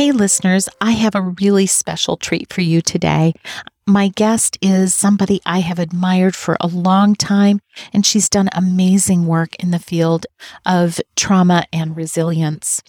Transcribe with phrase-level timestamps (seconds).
[0.00, 3.34] Hey, listeners, I have a really special treat for you today.
[3.86, 7.60] My guest is somebody I have admired for a long time,
[7.92, 10.24] and she's done amazing work in the field
[10.64, 12.80] of trauma and resilience.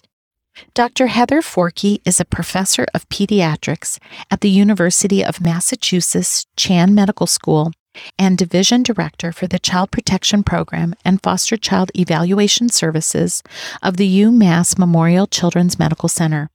[0.72, 1.08] Dr.
[1.08, 3.98] Heather Forkey is a professor of pediatrics
[4.30, 7.72] at the University of Massachusetts Chan Medical School
[8.18, 13.42] and division director for the Child Protection Program and Foster Child Evaluation Services
[13.82, 16.48] of the UMass Memorial Children's Medical Center.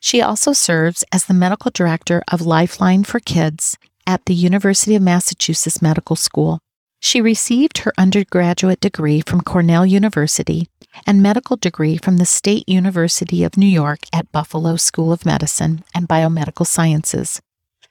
[0.00, 3.76] She also serves as the medical director of Lifeline for Kids
[4.06, 6.58] at the University of Massachusetts Medical School.
[7.00, 10.68] She received her undergraduate degree from Cornell University
[11.06, 15.84] and medical degree from the State University of New York at Buffalo School of Medicine
[15.94, 17.40] and Biomedical Sciences.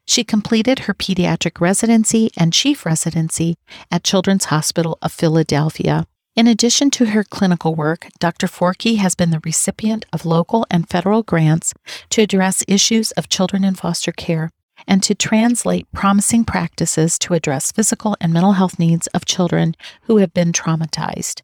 [0.05, 3.55] She completed her pediatric residency and chief residency
[3.91, 6.07] at Children's Hospital of Philadelphia.
[6.39, 8.47] In addition to her clinical work, Dr.
[8.47, 11.73] Forkey has been the recipient of local and federal grants
[12.11, 14.49] to address issues of children in foster care
[14.87, 20.19] and to translate promising practices to address physical and mental health needs of children who
[20.19, 21.41] have been traumatized.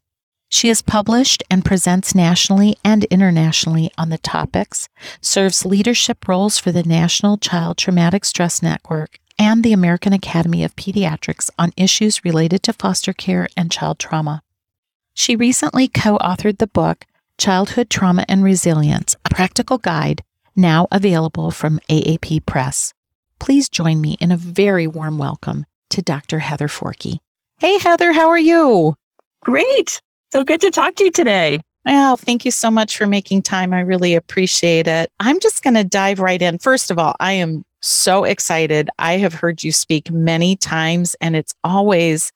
[0.47, 4.87] She has published and presents nationally and internationally on the topics,
[5.19, 10.77] serves leadership roles for the National Child Traumatic Stress Network and the American Academy of
[10.77, 14.41] Pediatrics on issues related to foster care and child trauma.
[15.17, 17.05] She recently co authored the book
[17.37, 20.21] Childhood Trauma and Resilience, a practical guide,
[20.57, 22.93] now available from AAP Press.
[23.39, 26.39] Please join me in a very warm welcome to Dr.
[26.39, 27.19] Heather Forkey.
[27.59, 28.93] Hey, Heather, how are you?
[29.41, 30.01] Great.
[30.33, 31.61] So good to talk to you today.
[31.85, 33.73] Well, thank you so much for making time.
[33.73, 35.09] I really appreciate it.
[35.21, 36.59] I'm just going to dive right in.
[36.59, 38.89] First of all, I am so excited.
[38.99, 42.33] I have heard you speak many times, and it's always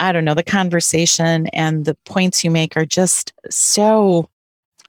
[0.00, 4.28] I don't know, the conversation and the points you make are just so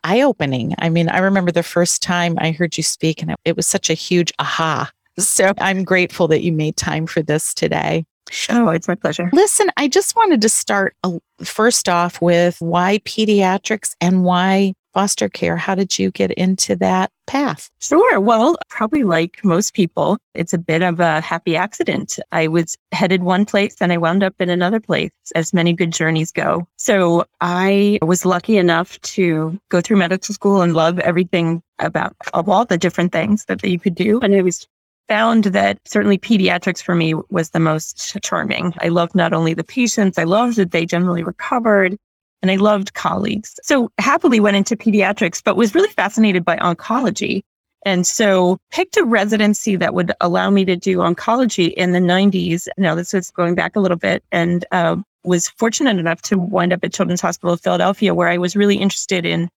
[0.03, 0.75] eye opening.
[0.77, 3.67] I mean, I remember the first time I heard you speak and it, it, was
[3.67, 4.91] such a huge aha.
[5.17, 8.05] So I'm grateful that you made time for this today.
[8.49, 9.29] Oh, it's my pleasure.
[9.33, 15.29] Listen, I just wanted to start uh, first off with why pediatrics and why foster
[15.29, 15.57] care.
[15.57, 17.69] How did you get into that path?
[17.79, 18.19] Sure.
[18.19, 22.19] Well, probably like most people, it's a bit of a happy accident.
[22.31, 25.93] I was headed one place and I wound up in another place, as many good
[25.93, 26.67] journeys go.
[26.77, 32.49] So I was lucky enough to go through medical school and love everything about of
[32.49, 34.19] all the different things that, that you could do.
[34.21, 34.67] And it was
[35.07, 38.73] found that certainly pediatrics for me was the most charming.
[38.79, 41.97] I loved not only the patients, I loved that they generally recovered
[42.41, 43.59] and I loved colleagues.
[43.63, 47.43] So happily went into pediatrics, but was really fascinated by oncology.
[47.85, 52.67] And so picked a residency that would allow me to do oncology in the 90s.
[52.77, 56.73] Now, this was going back a little bit and uh, was fortunate enough to wind
[56.73, 59.49] up at Children's Hospital of Philadelphia, where I was really interested in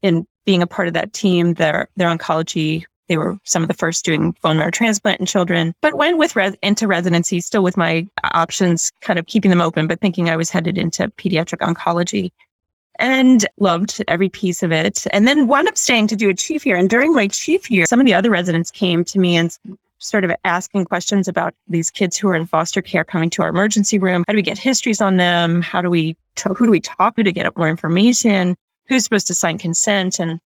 [0.00, 3.74] in being a part of that team, their their oncology they were some of the
[3.74, 7.76] first doing bone marrow transplant in children, but went with res- into residency, still with
[7.76, 12.30] my options, kind of keeping them open, but thinking I was headed into pediatric oncology
[12.98, 15.06] and loved every piece of it.
[15.12, 16.76] And then wound up staying to do a chief year.
[16.76, 19.56] And during my chief year, some of the other residents came to me and
[19.98, 23.48] sort of asking questions about these kids who are in foster care coming to our
[23.48, 24.24] emergency room.
[24.26, 25.62] How do we get histories on them?
[25.62, 28.56] How do we, who do we talk to to get more information?
[28.86, 30.18] Who's supposed to sign consent?
[30.18, 30.40] And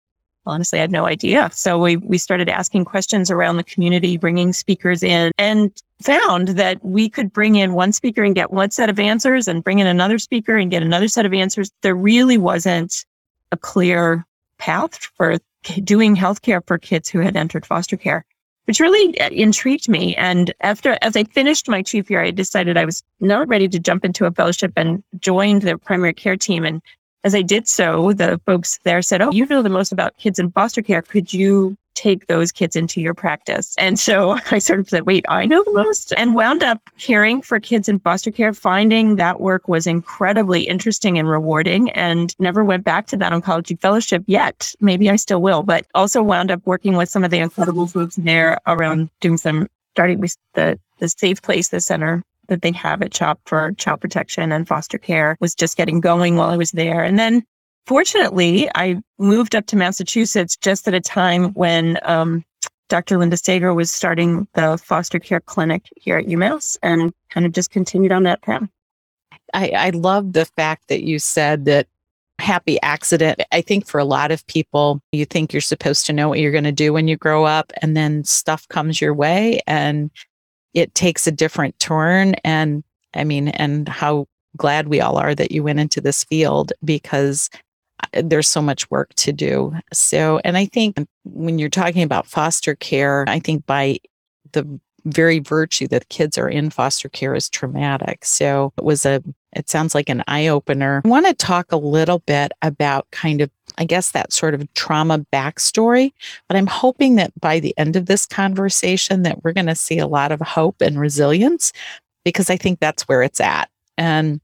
[0.46, 1.50] honestly, I had no idea.
[1.52, 5.70] So we, we started asking questions around the community, bringing speakers in and
[6.02, 9.62] found that we could bring in one speaker and get one set of answers and
[9.62, 11.70] bring in another speaker and get another set of answers.
[11.82, 13.04] There really wasn't
[13.52, 14.26] a clear
[14.58, 15.38] path for
[15.84, 18.24] doing healthcare for kids who had entered foster care,
[18.64, 20.16] which really uh, intrigued me.
[20.16, 23.78] And after, as I finished my chief year, I decided I was not ready to
[23.78, 26.82] jump into a fellowship and joined the primary care team and
[27.24, 30.38] as I did so, the folks there said, Oh, you know the most about kids
[30.38, 31.02] in foster care.
[31.02, 33.74] Could you take those kids into your practice?
[33.78, 37.42] And so I sort of said, Wait, I know the most and wound up caring
[37.42, 42.64] for kids in foster care, finding that work was incredibly interesting and rewarding and never
[42.64, 44.74] went back to that oncology fellowship yet.
[44.80, 48.16] Maybe I still will, but also wound up working with some of the incredible folks
[48.16, 53.02] there around doing some starting with the the safe place, the center that they have
[53.02, 56.72] at CHOP for child protection and foster care was just getting going while I was
[56.72, 57.02] there.
[57.02, 57.44] And then
[57.86, 62.44] fortunately, I moved up to Massachusetts just at a time when um,
[62.88, 63.18] Dr.
[63.18, 67.70] Linda Sagor was starting the foster care clinic here at UMass and kind of just
[67.70, 68.68] continued on that path.
[69.54, 71.86] I, I love the fact that you said that
[72.38, 73.40] happy accident.
[73.52, 76.52] I think for a lot of people, you think you're supposed to know what you're
[76.52, 80.10] going to do when you grow up, and then stuff comes your way and
[80.74, 82.34] it takes a different turn.
[82.44, 82.84] And
[83.14, 84.26] I mean, and how
[84.56, 87.50] glad we all are that you went into this field because
[88.02, 89.74] uh, there's so much work to do.
[89.92, 93.98] So, and I think when you're talking about foster care, I think by
[94.52, 98.24] the very virtue that kids are in foster care is traumatic.
[98.24, 99.22] So it was a,
[99.52, 101.02] it sounds like an eye opener.
[101.04, 104.72] I want to talk a little bit about kind of, I guess, that sort of
[104.74, 106.12] trauma backstory.
[106.48, 109.98] But I'm hoping that by the end of this conversation that we're going to see
[109.98, 111.72] a lot of hope and resilience
[112.24, 113.68] because I think that's where it's at.
[113.98, 114.40] And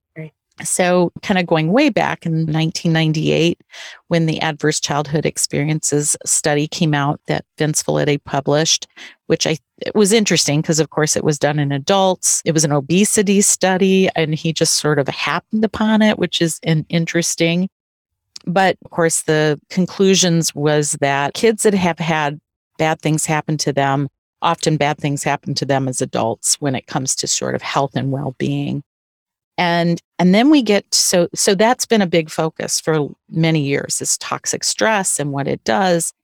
[0.64, 3.60] so, kind of going way back in 1998,
[4.08, 8.88] when the Adverse Childhood Experiences study came out that Vince Felitti published,
[9.26, 12.42] which I it was interesting because, of course, it was done in adults.
[12.44, 16.58] It was an obesity study, and he just sort of happened upon it, which is
[16.64, 17.69] an interesting.
[18.46, 22.40] But of course, the conclusions was that kids that have had
[22.79, 24.08] bad things happen to them,
[24.43, 27.96] often bad things happen to them as adults when it comes to sort of health
[27.96, 28.82] and well being
[29.58, 34.00] and and then we get so so that's been a big focus for many years
[34.00, 36.14] is toxic stress and what it does.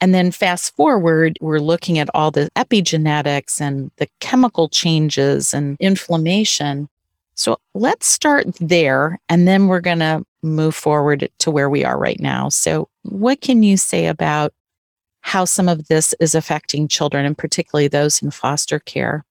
[0.00, 5.76] And then fast forward we're looking at all the epigenetics and the chemical changes and
[5.80, 6.88] inflammation.
[7.34, 11.98] So let's start there and then we're going to move forward to where we are
[11.98, 14.52] right now so what can you say about
[15.20, 19.24] how some of this is affecting children and particularly those in foster care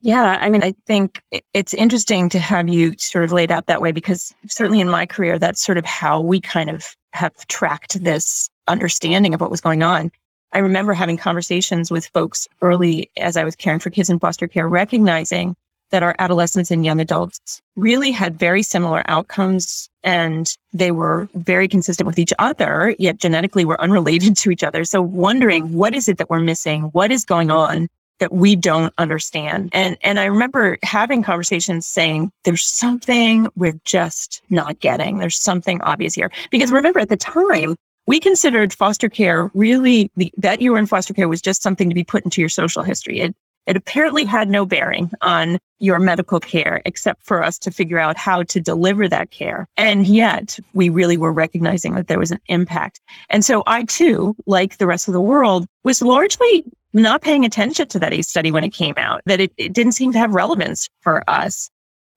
[0.00, 1.22] yeah, I mean, I think
[1.54, 5.06] it's interesting to have you sort of laid out that way because certainly in my
[5.06, 9.60] career, that's sort of how we kind of have tracked this understanding of what was
[9.60, 10.12] going on.
[10.52, 14.46] I remember having conversations with folks early as I was caring for kids in foster
[14.46, 15.56] care, recognizing
[15.90, 21.68] that our adolescents and young adults really had very similar outcomes and they were very
[21.68, 24.84] consistent with each other, yet genetically were unrelated to each other.
[24.84, 26.84] So wondering what is it that we're missing?
[26.92, 27.88] What is going on?
[28.18, 29.70] that we don't understand.
[29.72, 35.18] And and I remember having conversations saying there's something we're just not getting.
[35.18, 36.30] There's something obvious here.
[36.50, 37.76] Because remember at the time,
[38.06, 41.88] we considered foster care really the, that you were in foster care was just something
[41.88, 43.20] to be put into your social history.
[43.20, 47.98] It it apparently had no bearing on your medical care except for us to figure
[47.98, 49.68] out how to deliver that care.
[49.76, 53.00] And yet we really were recognizing that there was an impact.
[53.28, 57.86] And so I too, like the rest of the world, was largely not paying attention
[57.88, 60.88] to that study when it came out, that it, it didn't seem to have relevance
[61.00, 61.70] for us.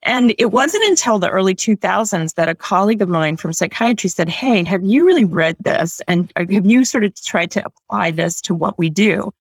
[0.04, 4.30] And it wasn't until the early 2000s that a colleague of mine from psychiatry said,
[4.30, 6.02] Hey, have you really read this?
[6.08, 9.32] And uh, have you sort of tried to apply this to what we do?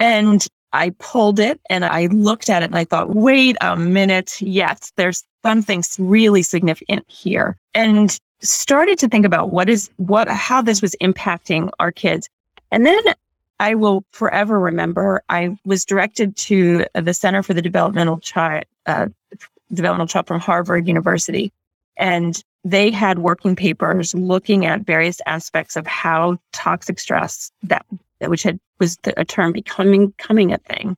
[0.00, 4.40] And I pulled it and I looked at it and I thought, wait a minute.
[4.40, 7.56] Yes, there's something really significant here.
[7.74, 12.28] And started to think about what is what how this was impacting our kids.
[12.70, 13.02] And then
[13.60, 19.06] I will forever remember I was directed to the Center for the Developmental Child, uh,
[19.72, 21.52] Developmental Child from Harvard University.
[21.96, 27.84] And they had working papers looking at various aspects of how toxic stress that,
[28.30, 30.96] which had was the, a term becoming, becoming a thing,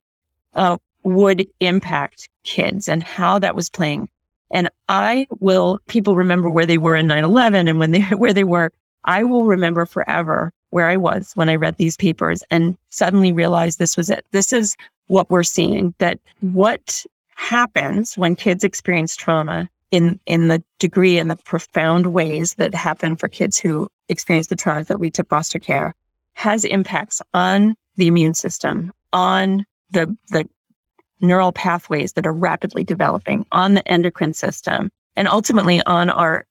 [0.54, 4.08] uh, would impact kids and how that was playing.
[4.50, 8.44] And I will, people remember where they were in 9-11 and when they, where they
[8.44, 8.72] were.
[9.04, 13.78] I will remember forever where I was when I read these papers and suddenly realized
[13.78, 14.24] this was it.
[14.30, 14.76] This is
[15.08, 17.04] what we're seeing that what
[17.36, 23.14] happens when kids experience trauma in, in the degree and the profound ways that happen
[23.14, 25.94] for kids who experience the trauma that lead to foster care
[26.34, 30.48] has impacts on the immune system, on the, the
[31.20, 36.44] neural pathways that are rapidly developing, on the endocrine system, and ultimately on our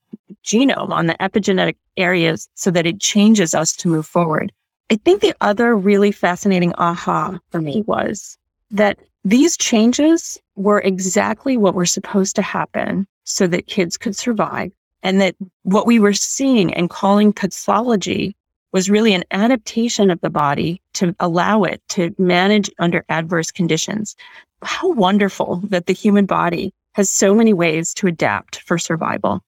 [0.43, 4.51] genome, on the epigenetic areas so that it changes us to move forward.
[4.89, 8.37] I think the other really fascinating aha for me was
[8.71, 14.71] that these changes were exactly what were supposed to happen so that kids could survive.
[15.01, 18.35] And that what we were seeing and calling pathology
[18.73, 24.15] was really an adaptation of the body to allow it to manage under adverse conditions.
[24.63, 29.41] How wonderful that the human body has so many ways to adapt for survival.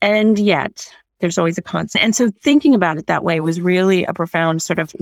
[0.00, 2.02] And yet there's always a constant.
[2.02, 4.94] And so thinking about it that way was really a profound sort of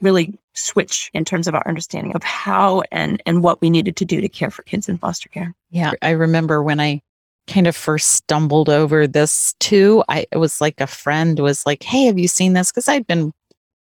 [0.00, 4.04] really switch in terms of our understanding of how and, and what we needed to
[4.04, 5.54] do to care for kids in foster care.
[5.70, 5.92] Yeah.
[6.02, 7.00] I remember when I
[7.48, 10.04] kind of first stumbled over this too.
[10.08, 12.70] I it was like a friend was like, Hey, have you seen this?
[12.70, 13.32] Because I'd been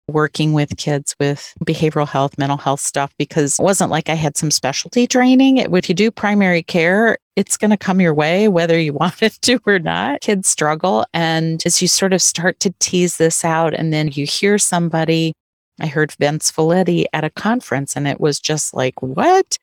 [0.09, 4.35] working with kids with behavioral health, mental health stuff because it wasn't like I had
[4.37, 5.57] some specialty training.
[5.57, 9.21] It, if you do primary care, it's going to come your way, whether you want
[9.23, 10.21] it to or not.
[10.21, 11.05] Kids struggle.
[11.13, 15.33] And as you sort of start to tease this out, and then you hear somebody,
[15.79, 19.57] I heard Vince Felitti at a conference, and it was just like, what?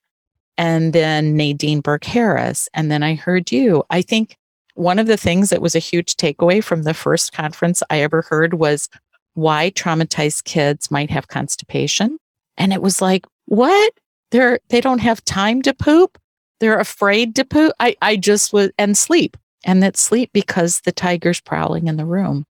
[0.58, 2.68] And then Nadine Burke Harris.
[2.72, 3.84] And then I heard you.
[3.90, 4.36] I think
[4.74, 8.22] one of the things that was a huge takeaway from the first conference I ever
[8.22, 8.88] heard was
[9.34, 12.18] why traumatized kids might have constipation.
[12.56, 13.92] And it was like, what?
[14.30, 16.18] They're, they don't have time to poop.
[16.60, 17.72] They're afraid to poop.
[17.78, 19.36] I, I just was, and sleep.
[19.64, 22.44] And that sleep because the tiger's prowling in the room.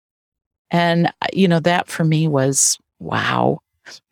[0.69, 3.59] And, uh, you know, that for me was wow.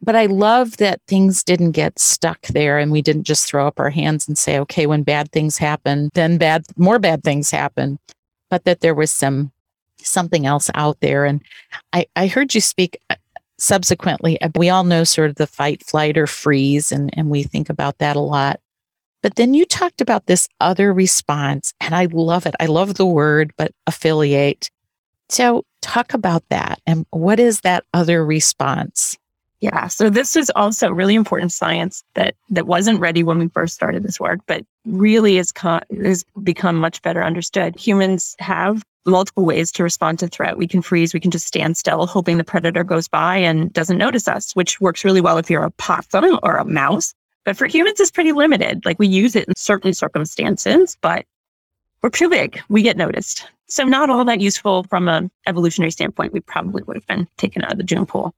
[0.01, 3.79] But I love that things didn't get stuck there and we didn't just throw up
[3.79, 7.99] our hands and say, okay, when bad things happen, then bad, more bad things happen.
[8.49, 9.51] But that there was some
[10.05, 11.25] something else out there.
[11.25, 11.41] And
[11.91, 13.15] I, I heard you speak uh,
[13.57, 14.39] subsequently.
[14.41, 17.69] Uh, we all know sort of the fight, flight, or freeze, and, and we think
[17.69, 18.59] about that a lot.
[19.21, 22.55] But then you talked about this other response, and I love it.
[22.59, 24.69] I love the word, but affiliate.
[25.29, 26.79] So, talk about that.
[26.85, 29.17] And what is that other response?
[29.63, 29.87] Yeah.
[29.87, 34.03] So this is also really important science that that wasn't ready when we first started
[34.03, 37.79] this work, but really co- has become much better understood.
[37.79, 40.57] Humans have multiple ways to respond to threat.
[40.57, 43.97] We can freeze, we can just stand still, hoping the predator goes by and doesn't
[43.97, 47.13] notice us, which works really well if you're a possum or a mouse.
[47.45, 48.83] But for humans, it's pretty limited.
[48.83, 51.25] Like we use it in certain circumstances, but
[52.01, 52.61] we're too big.
[52.67, 53.47] We get noticed.
[53.67, 56.33] So not all that useful from an evolutionary standpoint.
[56.33, 58.35] We probably would have been taken out of the gene pool.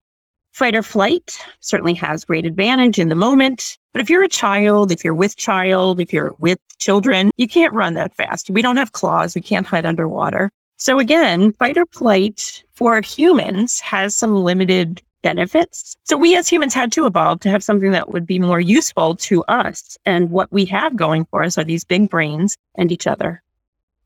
[0.55, 3.77] Fight or flight certainly has great advantage in the moment.
[3.91, 7.73] But if you're a child, if you're with child, if you're with children, you can't
[7.73, 8.49] run that fast.
[8.49, 9.35] We don't have claws.
[9.35, 10.49] We can't hide underwater.
[10.77, 15.97] So again, fight or flight for humans has some limited benefits.
[16.05, 19.17] So we as humans had to evolve to have something that would be more useful
[19.17, 19.97] to us.
[20.05, 23.43] And what we have going for us are these big brains and each other.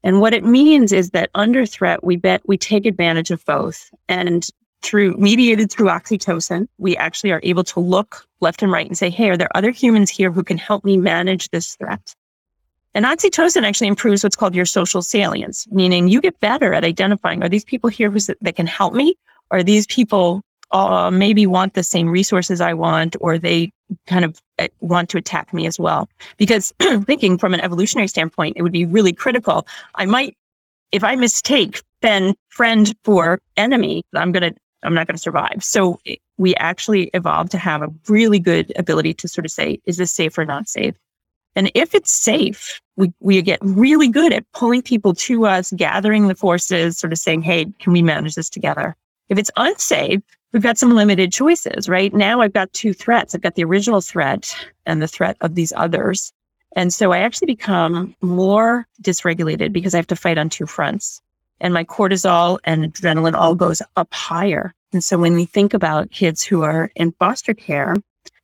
[0.04, 3.92] And what it means is that under threat, we bet we take advantage of both.
[4.08, 4.50] And
[4.82, 9.10] through mediated through oxytocin, we actually are able to look left and right and say,
[9.10, 12.16] Hey, are there other humans here who can help me manage this threat?
[12.96, 17.44] And oxytocin actually improves what's called your social salience, meaning you get better at identifying,
[17.44, 19.16] are these people here who's, that can help me?
[19.52, 23.72] Are these people uh, maybe want the same resources I want, or they
[24.08, 26.10] kind of uh, want to attack me as well?
[26.38, 26.74] Because
[27.06, 29.68] thinking from an evolutionary standpoint, it would be really critical.
[29.96, 30.36] I might,
[30.92, 35.64] if I mistake then friend for enemy, I'm going to I'm not going to survive.
[35.64, 39.80] So eh, we actually evolved to have a really good ability to sort of say,
[39.86, 40.96] is this safe or not safe?
[41.56, 46.28] And if it's safe, we, we get really good at pulling people to us, gathering
[46.28, 48.96] the forces, sort of saying, hey, can we manage this together?
[49.30, 50.22] If it's unsafe,
[50.54, 52.14] we've got some limited choices, right?
[52.14, 53.34] Now I've got two threats.
[53.34, 54.56] I've got the original threat
[54.86, 56.32] and the threat of these others.
[56.76, 61.22] And so I actually become more dysregulated because I have to fight on two fronts
[61.62, 64.74] and my cortisol and adrenaline all goes up higher.
[64.92, 67.96] And so when we think about kids who are in foster care,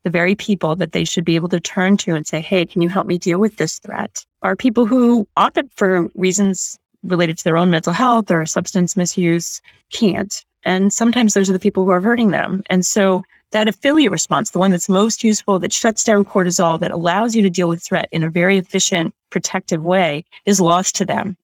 [0.03, 2.81] the very people that they should be able to turn to and say, Hey, can
[2.81, 4.23] you help me deal with this threat?
[4.43, 9.61] Are people who often for reasons related to their own mental health or substance misuse
[9.91, 10.43] can't.
[10.63, 12.63] And sometimes those are the people who are hurting them.
[12.69, 16.91] And so that affiliate response, the one that's most useful, that shuts down cortisol, that
[16.91, 21.05] allows you to deal with threat in a very efficient, protective way, is lost to
[21.05, 21.37] them.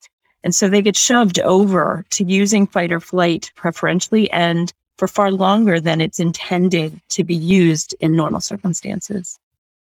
[0.44, 5.32] And so they get shoved over to using fight or flight preferentially and for far
[5.32, 9.40] longer than it's intended to be used in normal circumstances.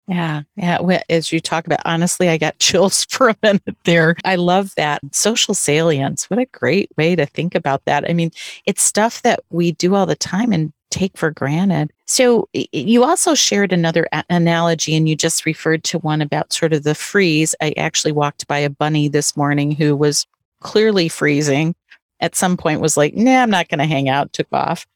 [0.09, 0.43] Yeah.
[0.57, 1.01] Yeah.
[1.09, 4.17] As you talk about, honestly, I got chills for a minute there.
[4.25, 5.01] I love that.
[5.13, 6.31] Social salience.
[6.31, 8.09] What a great way to think about that.
[8.09, 8.31] I mean,
[8.67, 11.93] it's stuff that we do all the time and take for granted.
[12.07, 16.85] So you also shared another analogy and you just referred to one about sort of
[16.85, 17.55] the freeze.
[17.61, 20.27] I actually walked by a bunny this morning who was
[20.61, 21.75] clearly freezing,
[22.21, 24.87] at some point was like, nah, I'm not going to hang out, took off.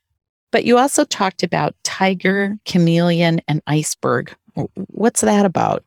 [0.52, 4.34] But you also talked about tiger, chameleon, and iceberg.
[4.74, 5.84] What's that about?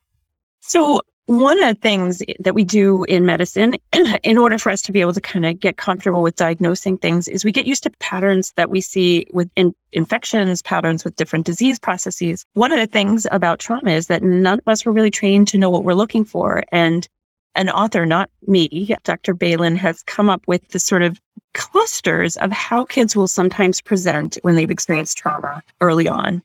[0.61, 3.75] So, one of the things that we do in medicine,
[4.23, 7.29] in order for us to be able to kind of get comfortable with diagnosing things,
[7.29, 11.45] is we get used to patterns that we see with in- infections, patterns with different
[11.45, 12.45] disease processes.
[12.53, 15.57] One of the things about trauma is that none of us were really trained to
[15.57, 16.63] know what we're looking for.
[16.73, 17.07] And
[17.55, 19.33] an author, not me, Dr.
[19.33, 21.19] Balin, has come up with the sort of
[21.53, 26.41] clusters of how kids will sometimes present when they've experienced trauma early on.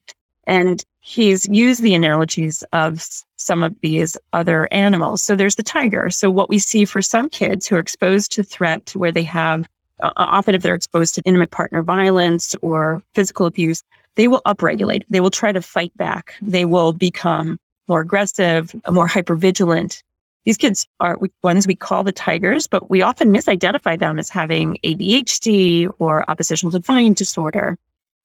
[0.46, 5.22] And he's used the analogies of some of these other animals.
[5.22, 6.10] So there's the tiger.
[6.10, 9.68] So what we see for some kids who are exposed to threat where they have
[10.00, 13.82] uh, often if they're exposed to intimate partner violence or physical abuse,
[14.14, 15.04] they will upregulate.
[15.08, 16.34] They will try to fight back.
[16.42, 20.02] They will become more aggressive, more hypervigilant.
[20.48, 24.78] These kids are ones we call the tigers, but we often misidentify them as having
[24.82, 27.76] ADHD or oppositional defiant disorder.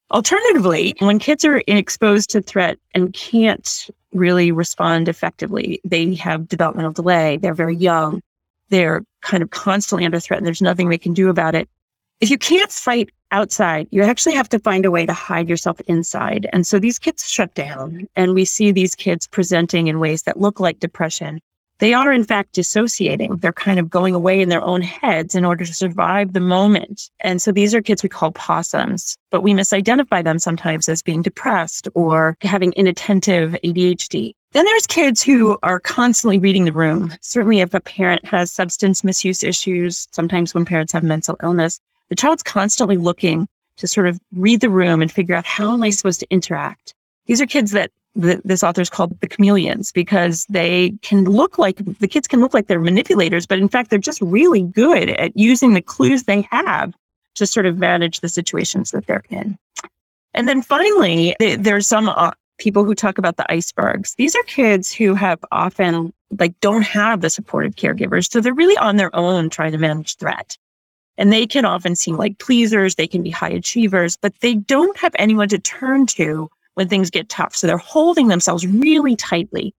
[0.10, 6.94] Alternatively, when kids are exposed to threat and can't really respond effectively, they have developmental
[6.94, 8.22] delay, they're very young,
[8.70, 11.68] they're kind of constantly under threat and there's nothing they can do about it.
[12.22, 15.82] If you can't fight outside, you actually have to find a way to hide yourself
[15.88, 16.48] inside.
[16.54, 20.40] And so these kids shut down and we see these kids presenting in ways that
[20.40, 21.42] look like depression
[21.80, 23.38] they are in fact dissociating.
[23.38, 27.10] They're kind of going away in their own heads in order to survive the moment.
[27.20, 31.22] And so these are kids we call possums, but we misidentify them sometimes as being
[31.22, 34.34] depressed or having inattentive ADHD.
[34.52, 37.12] Then there's kids who are constantly reading the room.
[37.22, 42.16] Certainly if a parent has substance misuse issues, sometimes when parents have mental illness, the
[42.16, 45.90] child's constantly looking to sort of read the room and figure out how am I
[45.90, 46.94] supposed to interact?
[47.26, 51.58] These are kids that the, this author is called the chameleons because they can look
[51.58, 55.10] like the kids can look like they're manipulators, but in fact, they're just really good
[55.10, 56.94] at using the clues they have
[57.36, 59.58] to sort of manage the situations that they're in.
[60.36, 64.16] And then finally, there's some uh, people who talk about the icebergs.
[64.16, 68.32] These are kids who have often like don't have the supportive caregivers.
[68.32, 70.58] So they're really on their own trying to manage threat.
[71.18, 72.96] And they can often seem like pleasers.
[72.96, 77.10] They can be high achievers, but they don't have anyone to turn to when things
[77.10, 77.56] get tough.
[77.56, 79.74] So they're holding themselves really tightly.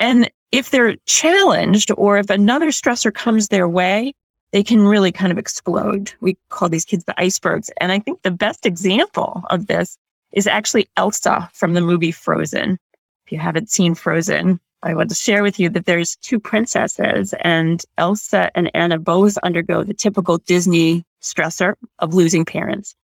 [0.00, 4.14] And if they're challenged or if another stressor comes their way,
[4.52, 6.12] they can really kind of explode.
[6.20, 7.70] We call these kids the icebergs.
[7.80, 9.98] And I think the best example of this
[10.32, 12.78] is actually Elsa from the movie Frozen.
[13.26, 17.34] If you haven't seen Frozen, I want to share with you that there's two princesses
[17.40, 22.94] and Elsa and Anna both undergo the typical Disney stressor of losing parents.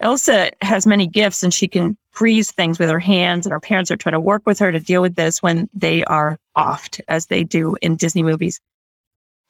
[0.00, 3.92] Elsa has many gifts and she can freeze things with her hands and her parents
[3.92, 7.26] are trying to work with her to deal with this when they are offed as
[7.26, 8.60] they do in Disney movies.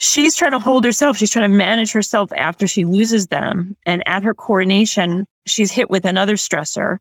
[0.01, 1.17] She's trying to hold herself.
[1.17, 3.75] She's trying to manage herself after she loses them.
[3.87, 6.99] And at her coronation, she's hit with another stressor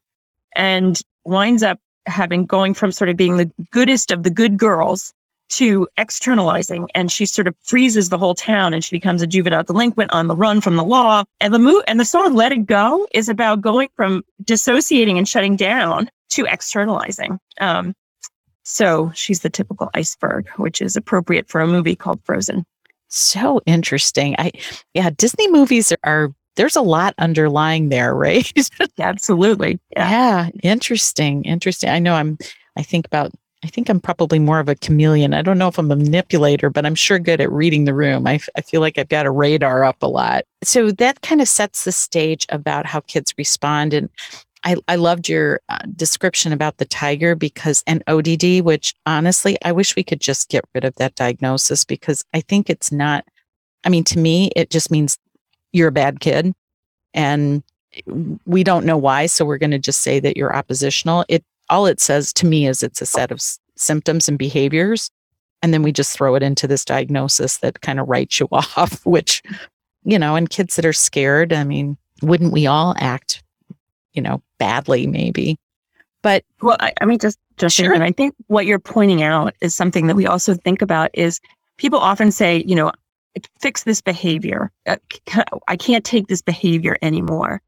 [0.56, 5.14] and winds up having going from sort of being the goodest of the good girls
[5.50, 9.64] to externalizing and she sort of freezes the whole town and she becomes a juvenile
[9.64, 11.24] delinquent on the run from the law.
[11.40, 15.28] And the mo- and the song Let It Go is about going from dissociating and
[15.28, 17.40] shutting down to externalizing.
[17.62, 17.94] Um,
[18.64, 22.66] so she's the typical iceberg, which is appropriate for a movie called Frozen.
[23.08, 24.36] So interesting.
[24.38, 24.52] I
[24.94, 28.52] yeah, Disney movies are, there's a lot underlying there, right?
[29.00, 29.80] Absolutely.
[29.96, 30.10] Yeah.
[30.10, 31.46] yeah, interesting.
[31.46, 31.90] Interesting.
[31.90, 32.38] I know I'm
[32.76, 33.32] I think about
[33.68, 35.34] I think I'm probably more of a chameleon.
[35.34, 38.26] I don't know if I'm a manipulator, but I'm sure good at reading the room.
[38.26, 40.46] I, I feel like I've got a radar up a lot.
[40.64, 43.94] So that kind of sets the stage about how kids respond.
[43.94, 44.10] And
[44.64, 49.74] I, I loved your uh, description about the tiger because, and ODD, which honestly, I
[49.74, 53.26] wish we could just get rid of that diagnosis because I think it's not,
[53.84, 55.18] I mean, to me, it just means
[55.74, 56.54] you're a bad kid.
[57.14, 57.64] And
[58.46, 59.26] we don't know why.
[59.26, 61.26] So we're going to just say that you're oppositional.
[61.28, 65.10] It all it says to me is it's a set of s- symptoms and behaviors.
[65.62, 69.06] And then we just throw it into this diagnosis that kind of writes you off,
[69.06, 69.42] which,
[70.04, 73.44] you know, and kids that are scared, I mean, wouldn't we all act,
[74.14, 75.58] you know, badly maybe?
[76.22, 77.96] But well, I, I mean, just just sure.
[77.96, 81.40] I think what you're pointing out is something that we also think about is
[81.78, 82.92] people often say, you know,
[83.60, 84.72] fix this behavior.
[84.86, 84.98] Uh,
[85.68, 87.62] I can't take this behavior anymore.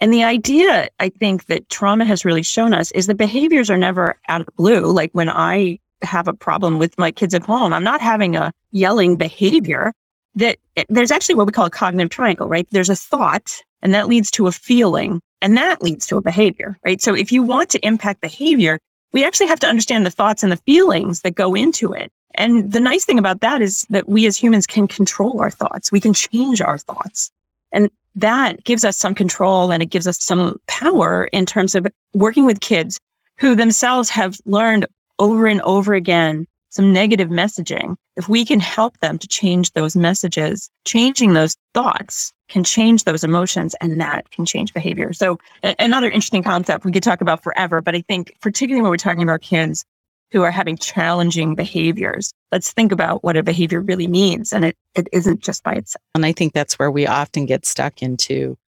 [0.00, 3.78] And the idea, I think, that trauma has really shown us is that behaviors are
[3.78, 4.92] never out of the blue.
[4.92, 8.52] Like when I have a problem with my kids at home, I'm not having a
[8.72, 9.92] yelling behavior.
[10.34, 12.68] That eh, there's actually what we call a cognitive triangle, right?
[12.70, 16.78] There's a thought, and that leads to a feeling, and that leads to a behavior,
[16.84, 17.00] right?
[17.00, 18.78] So if you want to impact behavior,
[19.12, 22.12] we actually have to understand the thoughts and the feelings that go into it.
[22.34, 25.90] And the nice thing about that is that we as humans can control our thoughts.
[25.90, 27.30] We can change our thoughts.
[27.72, 31.86] And that gives us some control and it gives us some power in terms of
[32.14, 32.98] working with kids
[33.38, 34.86] who themselves have learned
[35.18, 37.96] over and over again some negative messaging.
[38.16, 43.24] If we can help them to change those messages, changing those thoughts can change those
[43.24, 45.12] emotions and that can change behavior.
[45.12, 48.98] So another interesting concept we could talk about forever, but I think particularly when we're
[48.98, 49.84] talking about kids,
[50.32, 52.32] who are having challenging behaviors.
[52.52, 54.52] Let's think about what a behavior really means.
[54.52, 56.02] And it, it isn't just by itself.
[56.14, 58.58] And I think that's where we often get stuck into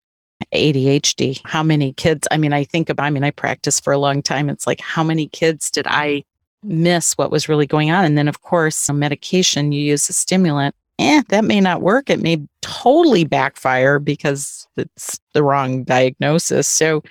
[0.54, 1.40] ADHD.
[1.44, 2.28] How many kids?
[2.30, 4.48] I mean, I think about, I mean, I practiced for a long time.
[4.48, 6.24] It's like, how many kids did I
[6.62, 8.04] miss what was really going on?
[8.04, 10.74] And then, of course, medication, you use a stimulant.
[11.00, 12.10] Eh, that may not work.
[12.10, 16.66] It may totally backfire because it's the wrong diagnosis.
[16.66, 17.04] So,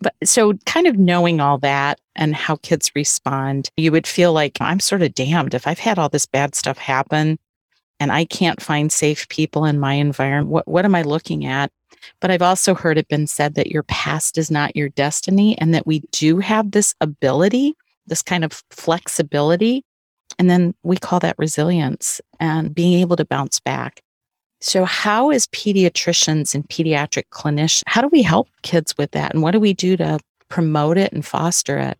[0.00, 4.58] but so kind of knowing all that and how kids respond, you would feel like
[4.60, 7.38] I'm sort of damned if I've had all this bad stuff happen
[7.98, 10.48] and I can't find safe people in my environment.
[10.48, 11.70] What, what am I looking at?
[12.20, 15.74] But I've also heard it been said that your past is not your destiny and
[15.74, 17.74] that we do have this ability,
[18.06, 19.82] this kind of flexibility.
[20.38, 24.02] And then we call that resilience and being able to bounce back.
[24.60, 29.34] So, how is pediatricians and pediatric clinicians, how do we help kids with that?
[29.34, 31.98] And what do we do to promote it and foster it?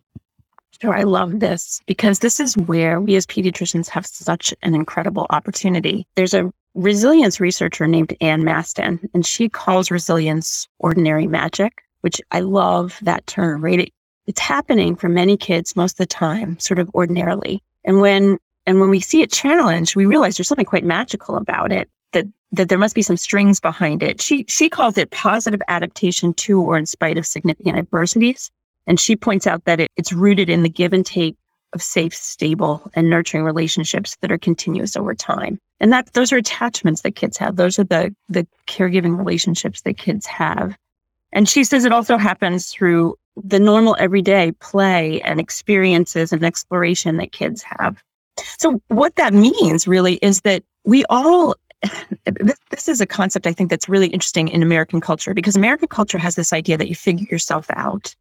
[0.81, 5.25] Sure, I love this because this is where we as pediatricians have such an incredible
[5.31, 6.05] opportunity.
[6.15, 12.41] There's a resilience researcher named Ann Masten, and she calls resilience ordinary magic, which I
[12.41, 13.79] love that term, right?
[13.79, 13.89] It,
[14.27, 17.63] it's happening for many kids most of the time, sort of ordinarily.
[17.83, 21.71] And when and when we see it challenged, we realize there's something quite magical about
[21.71, 24.21] it, that that there must be some strings behind it.
[24.21, 28.51] She she calls it positive adaptation to or in spite of significant adversities.
[28.85, 31.35] And she points out that it, it's rooted in the give and take
[31.73, 35.59] of safe, stable, and nurturing relationships that are continuous over time.
[35.81, 37.55] And that those are attachments that kids have.
[37.55, 40.77] Those are the the caregiving relationships that kids have.
[41.33, 47.17] And she says it also happens through the normal everyday play and experiences and exploration
[47.17, 48.01] that kids have.
[48.57, 51.55] So what that means really is that we all
[52.25, 55.87] this, this is a concept I think that's really interesting in American culture because American
[55.87, 58.15] culture has this idea that you figure yourself out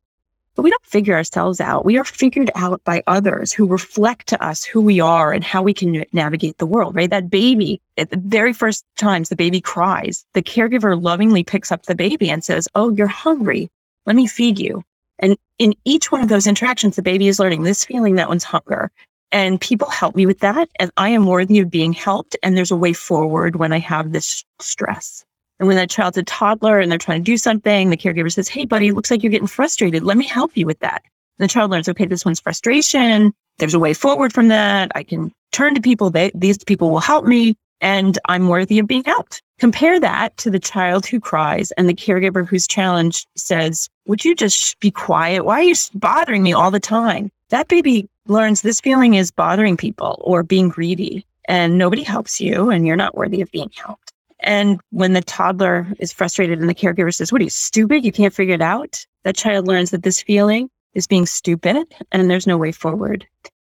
[0.56, 1.84] but we don't figure ourselves out.
[1.84, 5.62] We are figured out by others who reflect to us who we are and how
[5.62, 7.10] we can navigate the world, right?
[7.10, 11.82] That baby, at the very first times the baby cries, the caregiver lovingly picks up
[11.82, 13.70] the baby and says, Oh, you're hungry.
[14.06, 14.82] Let me feed you.
[15.18, 18.44] And in each one of those interactions, the baby is learning this feeling, that one's
[18.44, 18.90] hunger.
[19.32, 20.68] And people help me with that.
[20.78, 22.36] And I am worthy of being helped.
[22.42, 25.24] And there's a way forward when I have this stress.
[25.58, 28.48] And when that child's a toddler and they're trying to do something, the caregiver says,
[28.48, 30.02] Hey, buddy, looks like you're getting frustrated.
[30.02, 31.02] Let me help you with that.
[31.38, 33.32] And the child learns, okay, this one's frustration.
[33.58, 34.92] There's a way forward from that.
[34.94, 36.10] I can turn to people.
[36.10, 39.42] They, these people will help me and I'm worthy of being helped.
[39.58, 44.34] Compare that to the child who cries and the caregiver whose challenge says, would you
[44.34, 45.44] just be quiet?
[45.44, 47.30] Why are you bothering me all the time?
[47.50, 52.70] That baby learns this feeling is bothering people or being greedy and nobody helps you
[52.70, 54.12] and you're not worthy of being helped.
[54.40, 58.04] And when the toddler is frustrated and the caregiver says, What are you, stupid?
[58.04, 59.04] You can't figure it out?
[59.24, 63.26] That child learns that this feeling is being stupid and there's no way forward.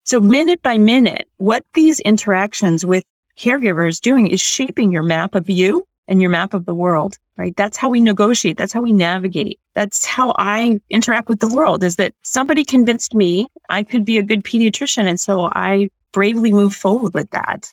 [0.03, 3.03] So, minute by minute, what these interactions with
[3.37, 7.55] caregivers doing is shaping your map of you and your map of the world, right?
[7.55, 8.57] That's how we negotiate.
[8.57, 9.59] That's how we navigate.
[9.75, 14.17] That's how I interact with the world is that somebody convinced me I could be
[14.17, 15.07] a good pediatrician.
[15.07, 17.71] And so I bravely moved forward with that.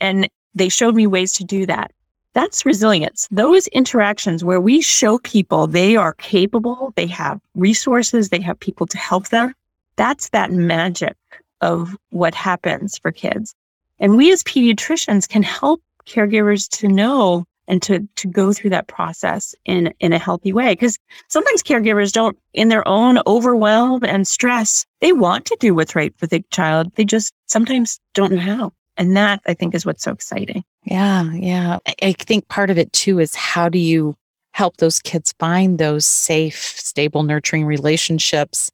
[0.00, 1.92] And they showed me ways to do that.
[2.34, 3.28] That's resilience.
[3.30, 8.86] Those interactions where we show people they are capable, they have resources, they have people
[8.88, 9.54] to help them.
[9.96, 11.16] That's that magic
[11.60, 13.54] of what happens for kids.
[14.00, 18.88] And we as pediatricians can help caregivers to know and to, to go through that
[18.88, 20.72] process in, in a healthy way.
[20.72, 25.94] Because sometimes caregivers don't, in their own overwhelm and stress, they want to do what's
[25.94, 26.92] right for the child.
[26.96, 28.72] They just sometimes don't know how.
[28.96, 30.64] And that I think is what's so exciting.
[30.84, 31.32] Yeah.
[31.32, 31.78] Yeah.
[32.02, 34.16] I think part of it too is how do you
[34.52, 38.70] help those kids find those safe, stable, nurturing relationships?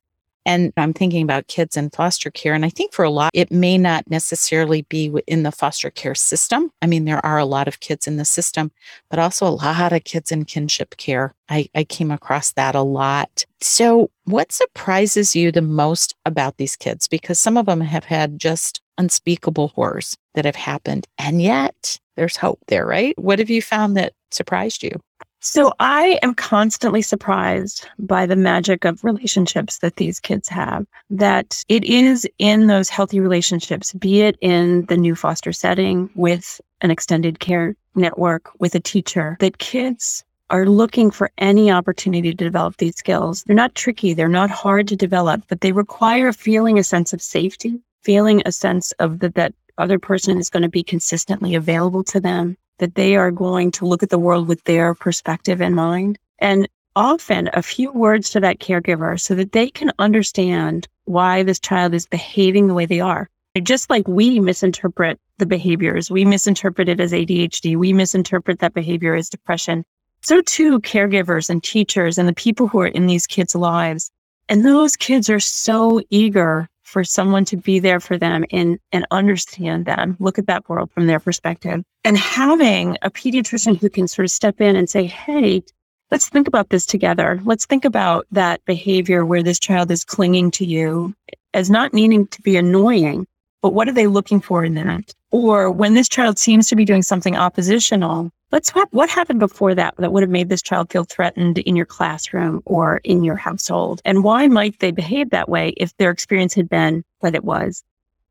[0.46, 2.54] And I'm thinking about kids in foster care.
[2.54, 6.14] And I think for a lot, it may not necessarily be in the foster care
[6.14, 6.70] system.
[6.80, 8.70] I mean, there are a lot of kids in the system,
[9.10, 11.34] but also a lot of kids in kinship care.
[11.48, 13.44] I, I came across that a lot.
[13.60, 17.08] So, what surprises you the most about these kids?
[17.08, 21.06] Because some of them have had just unspeakable horrors that have happened.
[21.18, 23.18] And yet there's hope there, right?
[23.18, 25.00] What have you found that surprised you?
[25.48, 30.86] So I am constantly surprised by the magic of relationships that these kids have.
[31.08, 36.60] That it is in those healthy relationships, be it in the new foster setting with
[36.80, 42.44] an extended care network, with a teacher, that kids are looking for any opportunity to
[42.44, 43.44] develop these skills.
[43.44, 47.22] They're not tricky, they're not hard to develop, but they require feeling a sense of
[47.22, 52.04] safety feeling a sense of that that other person is going to be consistently available
[52.04, 55.74] to them, that they are going to look at the world with their perspective in
[55.74, 56.18] mind.
[56.38, 61.60] And often a few words to that caregiver so that they can understand why this
[61.60, 63.28] child is behaving the way they are.
[63.62, 69.14] Just like we misinterpret the behaviors, we misinterpret it as ADHD, we misinterpret that behavior
[69.14, 69.84] as depression.
[70.22, 74.10] so too caregivers and teachers and the people who are in these kids' lives.
[74.48, 79.06] And those kids are so eager for someone to be there for them and, and
[79.10, 81.82] understand them, look at that world from their perspective.
[82.04, 85.62] And having a pediatrician who can sort of step in and say, Hey,
[86.10, 87.38] let's think about this together.
[87.44, 91.14] Let's think about that behavior where this child is clinging to you
[91.52, 93.26] as not meaning to be annoying,
[93.60, 95.12] but what are they looking for in that?
[95.36, 99.74] Or when this child seems to be doing something oppositional, let's what, what happened before
[99.74, 103.36] that that would have made this child feel threatened in your classroom or in your
[103.36, 104.00] household?
[104.06, 107.84] And why might they behave that way if their experience had been what it was?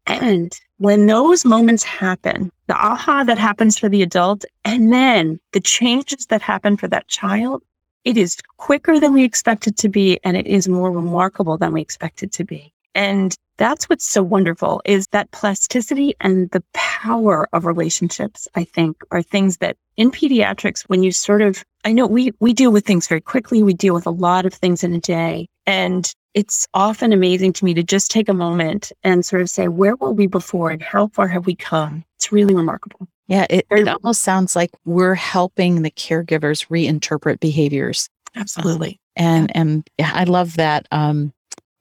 [0.07, 5.59] And when those moments happen, the aha that happens for the adult, and then the
[5.59, 7.61] changes that happen for that child,
[8.03, 11.71] it is quicker than we expect it to be, and it is more remarkable than
[11.71, 12.73] we expect it to be.
[12.95, 19.01] And that's what's so wonderful is that plasticity and the power of relationships, I think,
[19.11, 22.85] are things that in pediatrics, when you sort of, I know we, we deal with
[22.85, 23.63] things very quickly.
[23.63, 25.47] We deal with a lot of things in a day.
[25.65, 29.67] And it's often amazing to me to just take a moment and sort of say,
[29.67, 32.03] where were we before and how far have we come?
[32.17, 33.07] It's really remarkable.
[33.27, 38.09] Yeah, it, it almost sounds like we're helping the caregivers reinterpret behaviors.
[38.35, 38.99] Absolutely.
[39.15, 41.33] And and I love that um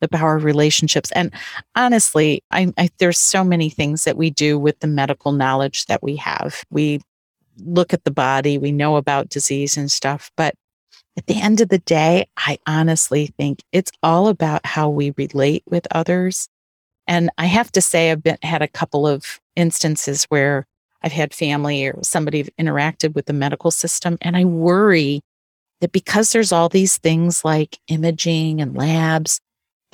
[0.05, 1.11] the power of relationships.
[1.13, 1.33] And
[1.75, 6.03] honestly, I, I, there's so many things that we do with the medical knowledge that
[6.03, 6.65] we have.
[6.71, 7.01] We
[7.59, 10.55] look at the body, we know about disease and stuff, but
[11.17, 15.63] at the end of the day, I honestly think it's all about how we relate
[15.67, 16.49] with others.
[17.07, 20.67] And I have to say, I've been, had a couple of instances where
[21.03, 25.21] I've had family or somebody interacted with the medical system, and I worry
[25.81, 29.41] that because there's all these things like imaging and labs,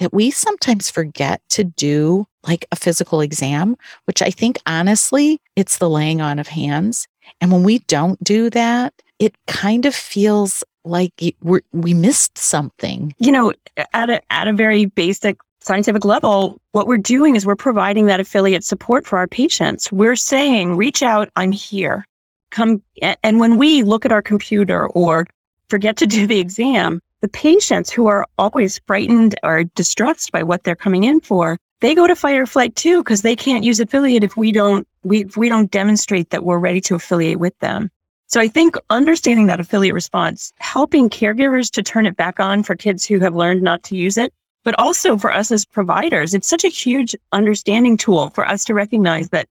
[0.00, 5.78] that we sometimes forget to do like a physical exam, which I think honestly, it's
[5.78, 7.06] the laying on of hands.
[7.40, 13.14] And when we don't do that, it kind of feels like we we missed something.
[13.18, 13.52] You know,
[13.92, 18.20] at a, at a very basic scientific level, what we're doing is we're providing that
[18.20, 19.92] affiliate support for our patients.
[19.92, 22.06] We're saying, reach out, I'm here.
[22.50, 22.82] Come.
[23.22, 25.26] And when we look at our computer or
[25.68, 30.64] forget to do the exam, the patients who are always frightened or distressed by what
[30.64, 33.80] they're coming in for, they go to fight or flight too because they can't use
[33.80, 37.59] affiliate if we don't we if we don't demonstrate that we're ready to affiliate with
[37.61, 37.90] them.
[38.26, 42.76] So I think understanding that affiliate response, helping caregivers to turn it back on for
[42.76, 46.46] kids who have learned not to use it, but also for us as providers, it's
[46.46, 49.48] such a huge understanding tool for us to recognize that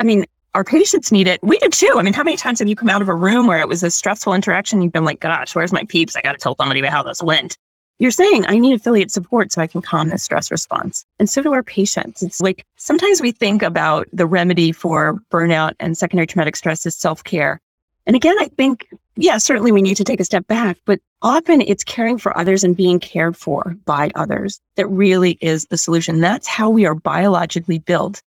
[0.00, 1.40] I mean, our patients need it.
[1.42, 1.94] We do too.
[1.96, 3.82] I mean, how many times have you come out of a room where it was
[3.82, 4.82] a stressful interaction?
[4.82, 6.16] You've been like, gosh, where's my peeps?
[6.16, 7.56] I got to tell somebody about how this went.
[8.00, 11.04] You're saying, I need affiliate support so I can calm this stress response.
[11.18, 12.22] And so do our patients.
[12.22, 16.96] It's like sometimes we think about the remedy for burnout and secondary traumatic stress is
[16.96, 17.60] self care.
[18.06, 21.60] And again, I think, yeah, certainly we need to take a step back, but often
[21.60, 26.20] it's caring for others and being cared for by others that really is the solution.
[26.20, 28.22] That's how we are biologically built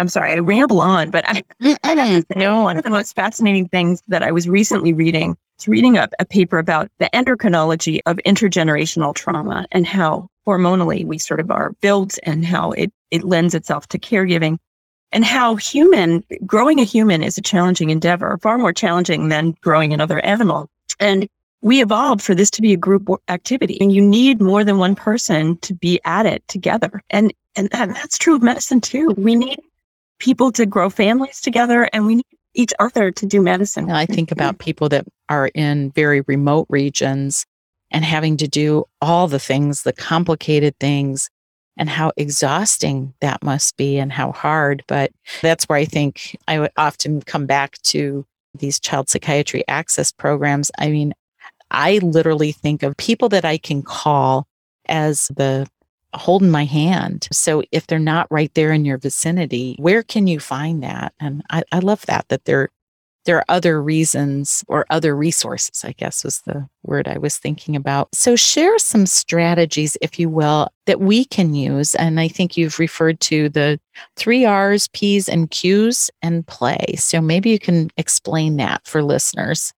[0.00, 1.44] I'm sorry, I ramble on, but I,
[1.84, 5.98] I know one of the most fascinating things that I was recently reading is reading
[5.98, 11.50] a, a paper about the endocrinology of intergenerational trauma and how hormonally we sort of
[11.50, 14.56] are built and how it, it lends itself to caregiving
[15.12, 19.92] and how human growing a human is a challenging endeavor, far more challenging than growing
[19.92, 20.70] another animal.
[20.98, 21.28] And
[21.60, 24.94] we evolved for this to be a group activity and you need more than one
[24.94, 27.02] person to be at it together.
[27.10, 29.10] And, and, and that's true of medicine too.
[29.18, 29.60] We need
[30.20, 33.90] people to grow families together and we need each other to do medicine.
[33.90, 37.44] I think about people that are in very remote regions
[37.90, 41.28] and having to do all the things, the complicated things,
[41.76, 44.84] and how exhausting that must be and how hard.
[44.86, 50.12] But that's where I think I would often come back to these child psychiatry access
[50.12, 50.70] programs.
[50.78, 51.14] I mean,
[51.70, 54.46] I literally think of people that I can call
[54.86, 55.68] as the
[56.14, 57.28] holding my hand.
[57.32, 61.14] So if they're not right there in your vicinity, where can you find that?
[61.20, 62.70] And I, I love that, that there,
[63.26, 67.76] there are other reasons or other resources, I guess was the word I was thinking
[67.76, 68.08] about.
[68.14, 71.94] So share some strategies, if you will, that we can use.
[71.94, 73.78] And I think you've referred to the
[74.16, 76.94] three R's, P's, and Q's and play.
[76.96, 79.72] So maybe you can explain that for listeners.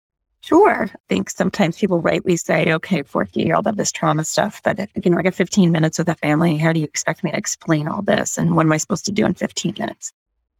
[0.50, 0.90] Sure.
[0.92, 4.80] I think sometimes people rightly say, okay, 14 year old have this trauma stuff, but
[5.00, 6.56] you know, I got 15 minutes with a family.
[6.56, 8.36] How do you expect me to explain all this?
[8.36, 10.12] And what am I supposed to do in 15 minutes?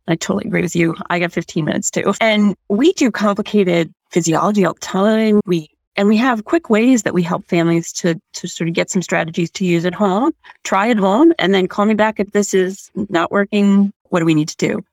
[0.06, 0.94] I totally agree with you.
[1.10, 2.14] I got 15 minutes too.
[2.20, 5.40] And we do complicated physiology all the time.
[5.44, 8.90] We and we have quick ways that we help families to to sort of get
[8.90, 10.30] some strategies to use at home,
[10.62, 13.92] try at home, and then call me back if this is not working.
[14.10, 14.84] What do we need to do?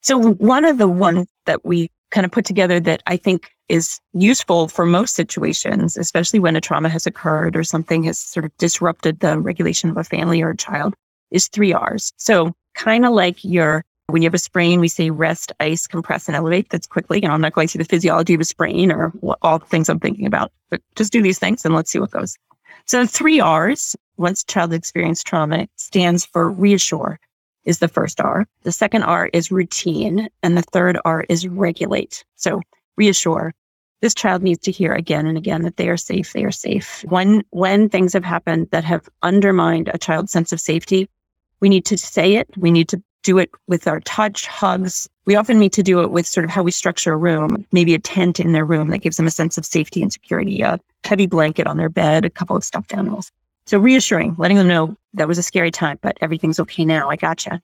[0.00, 4.00] So one of the ones that we kind of put together that I think is
[4.12, 8.56] useful for most situations, especially when a trauma has occurred or something has sort of
[8.58, 10.94] disrupted the regulation of a family or a child,
[11.30, 12.12] is three R's.
[12.16, 16.28] So kind of like your when you have a sprain, we say rest, ice, compress,
[16.28, 16.68] and elevate.
[16.68, 17.22] That's quickly.
[17.22, 19.88] And I'm not going through the physiology of a sprain or what, all the things
[19.88, 22.36] I'm thinking about, but just do these things and let's see what goes.
[22.86, 27.18] So three R's, once child experienced trauma, stands for reassure
[27.64, 28.46] is the first R.
[28.62, 30.28] The second R is routine.
[30.42, 32.24] And the third R is regulate.
[32.36, 32.60] So
[32.96, 33.54] reassure.
[34.00, 36.32] This child needs to hear again and again that they are safe.
[36.32, 37.04] They are safe.
[37.08, 41.08] When, when things have happened that have undermined a child's sense of safety,
[41.60, 42.48] we need to say it.
[42.56, 45.08] We need to do it with our touch, hugs.
[45.24, 47.94] We often need to do it with sort of how we structure a room, maybe
[47.94, 50.78] a tent in their room that gives them a sense of safety and security, a
[51.04, 53.32] heavy blanket on their bed, a couple of stuffed animals.
[53.66, 57.08] So reassuring, letting them know that was a scary time, but everything's okay now.
[57.08, 57.62] I gotcha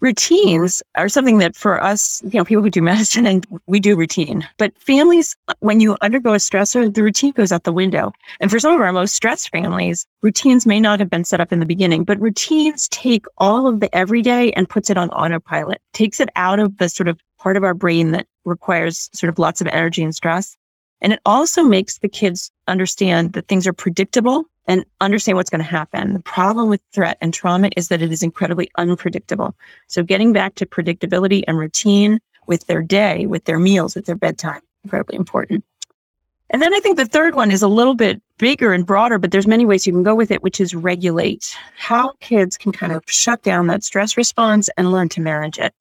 [0.00, 3.96] routines are something that for us, you know, people who do medicine and we do
[3.96, 8.12] routine, but families, when you undergo a stressor, the routine goes out the window.
[8.40, 11.52] And for some of our most stressed families, routines may not have been set up
[11.52, 15.80] in the beginning, but routines take all of the everyday and puts it on autopilot,
[15.92, 19.38] takes it out of the sort of part of our brain that requires sort of
[19.38, 20.56] lots of energy and stress.
[21.00, 25.62] And it also makes the kids understand that things are predictable and understand what's going
[25.62, 26.12] to happen.
[26.12, 29.56] The problem with threat and trauma is that it is incredibly unpredictable.
[29.86, 34.16] So getting back to predictability and routine with their day, with their meals, with their
[34.16, 35.64] bedtime, incredibly important.
[36.50, 39.30] And then I think the third one is a little bit bigger and broader, but
[39.30, 41.54] there's many ways you can go with it, which is regulate.
[41.76, 45.74] How kids can kind of shut down that stress response and learn to manage it.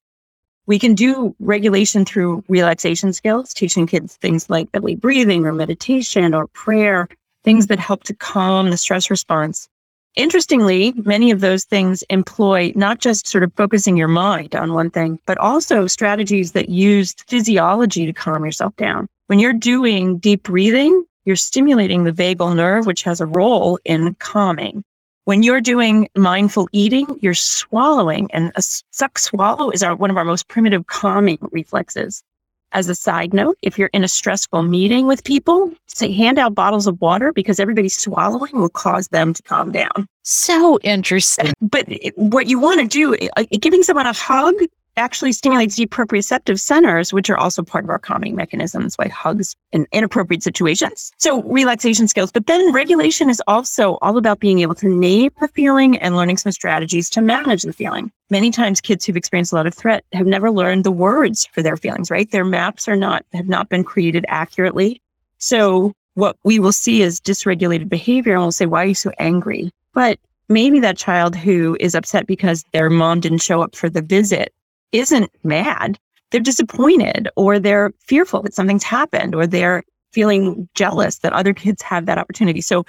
[0.68, 6.34] We can do regulation through relaxation skills, teaching kids things like belly breathing or meditation
[6.34, 7.08] or prayer,
[7.46, 9.70] things that help to calm the stress response.
[10.16, 14.90] Interestingly, many of those things employ not just sort of focusing your mind on one
[14.90, 19.08] thing, but also strategies that use physiology to calm yourself down.
[19.28, 24.16] When you're doing deep breathing, you're stimulating the vagal nerve, which has a role in
[24.16, 24.84] calming.
[25.28, 30.16] When you're doing mindful eating, you're swallowing, and a suck swallow is our, one of
[30.16, 32.24] our most primitive calming reflexes.
[32.72, 36.56] As a side note, if you're in a stressful meeting with people, say hand out
[36.56, 40.08] bottles of water because everybody's swallowing will cause them to calm down.
[40.24, 41.52] So interesting.
[41.60, 44.56] But what you want to do, uh, giving someone a hug
[44.98, 49.56] actually stimulates the proprioceptive centers, which are also part of our calming mechanisms, like hugs
[49.72, 51.12] in inappropriate situations.
[51.18, 55.48] So relaxation skills, but then regulation is also all about being able to name the
[55.48, 58.12] feeling and learning some strategies to manage the feeling.
[58.30, 61.62] Many times kids who've experienced a lot of threat have never learned the words for
[61.62, 62.30] their feelings, right?
[62.30, 65.02] Their maps are not, have not been created accurately.
[65.38, 69.12] So what we will see is dysregulated behavior and we'll say, why are you so
[69.20, 69.72] angry?
[69.94, 74.02] But maybe that child who is upset because their mom didn't show up for the
[74.02, 74.54] visit
[74.92, 75.98] isn't mad.
[76.32, 81.82] They're disappointed or they're fearful that something's happened or they're feeling jealous that other kids
[81.82, 82.62] have that opportunity.
[82.62, 82.86] So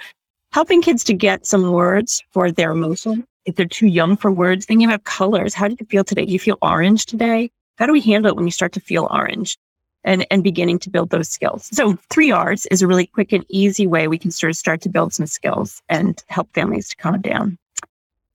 [0.51, 3.25] helping kids to get some words for their emotion.
[3.45, 5.53] If they're too young for words, thinking about colors.
[5.53, 6.25] How do you feel today?
[6.25, 7.51] Do you feel orange today?
[7.77, 9.57] How do we handle it when you start to feel orange?
[10.05, 11.69] And, and beginning to build those skills.
[11.73, 14.79] So three R's is a really quick and easy way we can sort of start
[14.83, 17.57] to build some skills and help families to calm down.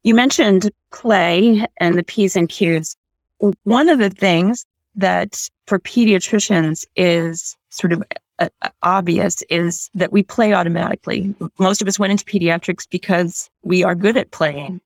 [0.03, 2.97] You mentioned play and the P's and Q's
[3.65, 8.03] one of the things that for pediatricians is sort of
[8.39, 11.35] uh, uh, obvious is that we play automatically.
[11.59, 14.81] Most of us went into pediatrics because we are good at playing.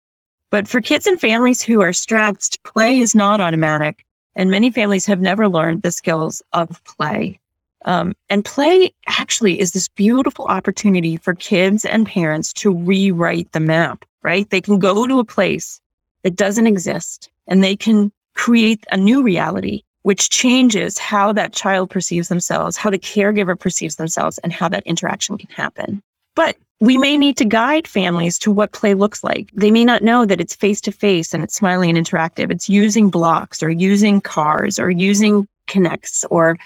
[0.50, 4.04] But for kids and families who are stressed, play is not automatic.
[4.34, 7.40] And many families have never learned the skills of play.
[7.84, 13.60] Um, and play actually is this beautiful opportunity for kids and parents to rewrite the
[13.60, 14.48] map, right?
[14.50, 15.80] They can go to a place
[16.22, 21.90] that doesn't exist and they can create a new reality, which changes how that child
[21.90, 26.00] perceives themselves, how the caregiver perceives themselves, and how that interaction can happen.
[26.36, 29.50] But we may need to guide families to what play looks like.
[29.52, 32.52] They may not know that it's face to face and it's smiling and interactive.
[32.52, 36.56] It's using blocks or using cars or using connects or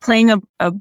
[0.00, 0.72] playing a, a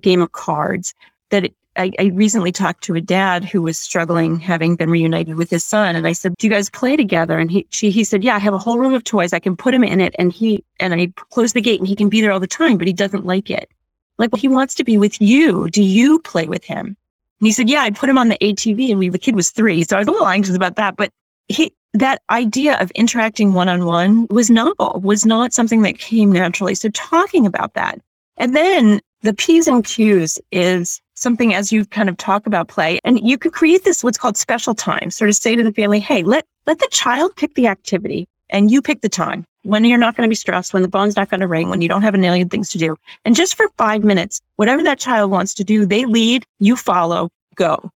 [0.00, 0.92] game of cards
[1.30, 5.36] that it, I, I, recently talked to a dad who was struggling having been reunited
[5.36, 5.96] with his son.
[5.96, 7.38] And I said, do you guys play together?
[7.38, 9.32] And he, she, he said, yeah, I have a whole room of toys.
[9.32, 10.14] I can put him in it.
[10.18, 12.78] And he, and I close the gate and he can be there all the time,
[12.78, 13.70] but he doesn't like it.
[14.18, 15.68] Like, well, he wants to be with you.
[15.70, 16.96] Do you play with him?
[17.40, 19.50] And he said, yeah, I put him on the ATV and we, the kid was
[19.50, 19.84] three.
[19.84, 21.10] So I was a little anxious about that, but
[21.48, 26.32] he, that idea of interacting one on one was novel, was not something that came
[26.32, 26.74] naturally.
[26.74, 28.00] So talking about that.
[28.38, 32.98] And then the P's and Q's is something as you kind of talk about play.
[33.02, 35.98] And you could create this what's called special time, sort of say to the family,
[35.98, 39.44] hey, let, let the child pick the activity and you pick the time.
[39.66, 41.80] when you're not going to be stressed, when the phone's not going to ring, when
[41.80, 42.96] you don't have a million things to do.
[43.24, 47.30] And just for five minutes, whatever that child wants to do, they lead, you follow,
[47.56, 47.90] go.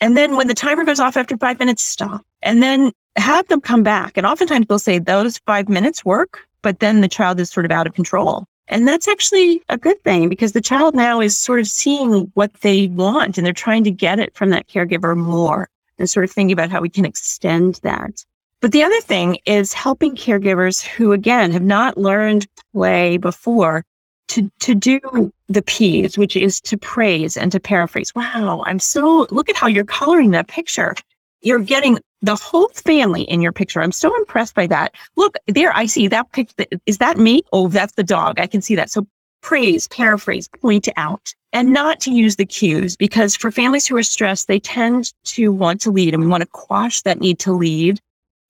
[0.00, 2.20] And then when the timer goes off after five minutes, stop.
[2.42, 4.18] And then have them come back.
[4.18, 7.72] And oftentimes they'll say those five minutes work, but then the child is sort of
[7.72, 8.44] out of control.
[8.68, 12.52] And that's actually a good thing because the child now is sort of seeing what
[12.62, 16.30] they want and they're trying to get it from that caregiver more and sort of
[16.30, 18.24] thinking about how we can extend that.
[18.60, 23.84] But the other thing is helping caregivers who, again, have not learned play before
[24.28, 28.14] to, to do the P's, which is to praise and to paraphrase.
[28.14, 30.94] Wow, I'm so, look at how you're coloring that picture.
[31.42, 33.82] You're getting the whole family in your picture.
[33.82, 34.94] I'm so impressed by that.
[35.16, 36.64] Look, there I see that picture.
[36.86, 37.42] Is that me?
[37.52, 38.40] Oh, that's the dog.
[38.40, 38.90] I can see that.
[38.90, 39.06] So
[39.42, 44.02] praise, paraphrase, point out, and not to use the cues because for families who are
[44.02, 47.52] stressed, they tend to want to lead and we want to quash that need to
[47.52, 48.00] lead.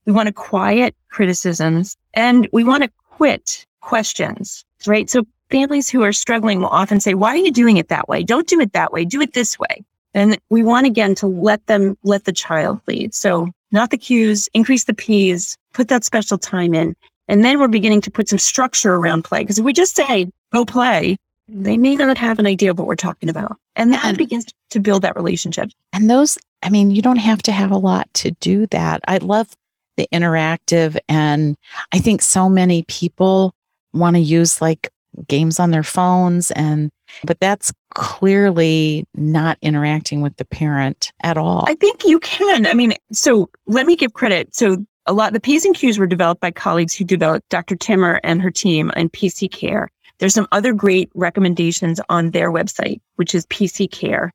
[0.06, 5.10] We want to quiet criticisms and we want to quit questions, right?
[5.10, 8.22] So families who are struggling will often say, why are you doing it that way?
[8.22, 9.04] Don't do it that way.
[9.04, 9.84] Do it this way.
[10.14, 13.14] And we want again to let them, let the child lead.
[13.14, 16.94] So not the cues, increase the P's, put that special time in.
[17.28, 19.40] And then we're beginning to put some structure around play.
[19.40, 21.16] Because if we just say, go play,
[21.48, 23.56] they may not have an idea of what we're talking about.
[23.76, 25.70] And that and, begins to build that relationship.
[25.92, 29.00] And those, I mean, you don't have to have a lot to do that.
[29.06, 29.48] I love
[29.96, 30.96] the interactive.
[31.08, 31.56] And
[31.92, 33.52] I think so many people
[33.92, 34.90] want to use like
[35.28, 36.90] games on their phones and
[37.24, 41.64] but that's clearly not interacting with the parent at all.
[41.66, 42.66] I think you can.
[42.66, 44.54] I mean, so let me give credit.
[44.54, 47.76] So a lot the P's and Q's were developed by colleagues who developed Dr.
[47.76, 49.90] Timmer and her team in PC Care.
[50.18, 54.32] There's some other great recommendations on their website, which is PC Care.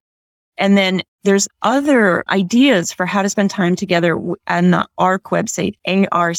[0.58, 5.76] And then there's other ideas for how to spend time together on the ARC website,
[6.12, 6.36] ARC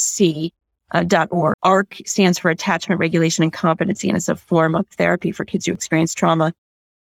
[0.93, 1.55] uh, .org.
[1.63, 5.67] ARC stands for Attachment Regulation and Competency, and it's a form of therapy for kids
[5.67, 6.53] who experience trauma.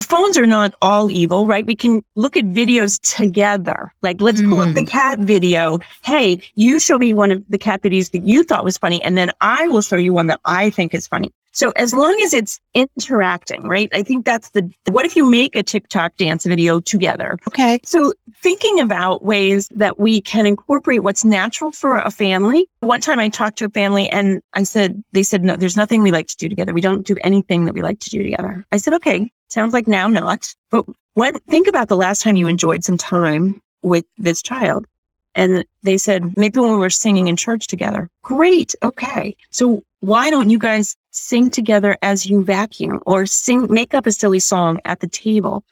[0.04, 1.66] Phones are not all evil, right?
[1.66, 3.92] We can look at videos together.
[4.02, 4.50] Like, let's mm.
[4.50, 4.88] pull up the mm.
[4.88, 5.80] cat video.
[6.04, 9.18] Hey, you show me one of the cat videos that you thought was funny, and
[9.18, 11.34] then I will show you one that I think is funny.
[11.58, 13.90] So as long as it's interacting, right?
[13.92, 17.40] I think that's the, what if you make a TikTok dance video together?
[17.48, 17.80] Okay.
[17.84, 22.70] So thinking about ways that we can incorporate what's natural for a family.
[22.82, 26.04] One time I talked to a family and I said, they said, no, there's nothing
[26.04, 26.76] we like to do together.
[26.76, 28.64] We don't do anything that we like to do together.
[28.72, 30.86] I said, okay, sounds like now not, but
[31.16, 34.86] what, think about the last time you enjoyed some time with this child.
[35.34, 38.12] And they said, maybe when we were singing in church together.
[38.22, 38.76] Great.
[38.84, 39.36] Okay.
[39.50, 44.12] So why don't you guys sing together as you vacuum or sing, make up a
[44.12, 45.64] silly song at the table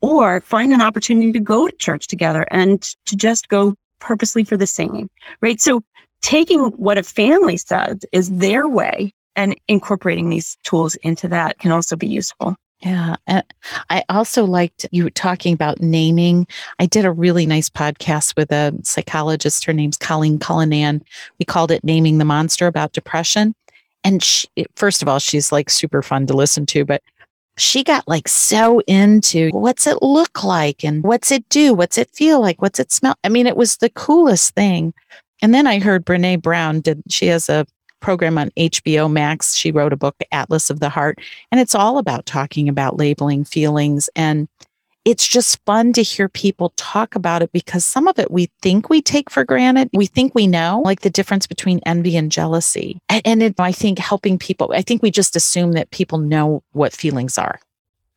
[0.00, 4.56] or find an opportunity to go to church together and to just go purposely for
[4.56, 5.08] the singing,
[5.40, 5.60] right?
[5.60, 5.82] So
[6.22, 11.72] taking what a family says is their way and incorporating these tools into that can
[11.72, 12.56] also be useful.
[12.80, 13.16] Yeah.
[13.88, 16.46] I also liked you talking about naming.
[16.78, 19.64] I did a really nice podcast with a psychologist.
[19.64, 21.02] Her name's Colleen Cullinan.
[21.38, 23.54] We called it Naming the Monster about depression.
[24.04, 24.46] And she,
[24.76, 27.02] first of all, she's like super fun to listen to, but
[27.56, 31.72] she got like so into what's it look like and what's it do?
[31.72, 32.60] What's it feel like?
[32.60, 33.14] What's it smell?
[33.24, 34.92] I mean, it was the coolest thing.
[35.40, 37.66] And then I heard Brene Brown did, she has a
[38.00, 39.54] program on HBO Max.
[39.54, 43.44] She wrote a book, Atlas of the Heart, and it's all about talking about labeling
[43.44, 44.10] feelings.
[44.14, 44.46] And
[45.04, 48.88] it's just fun to hear people talk about it because some of it we think
[48.88, 49.90] we take for granted.
[49.92, 52.98] We think we know, like the difference between envy and jealousy.
[53.08, 56.92] And, it, I think helping people, I think we just assume that people know what
[56.92, 57.60] feelings are.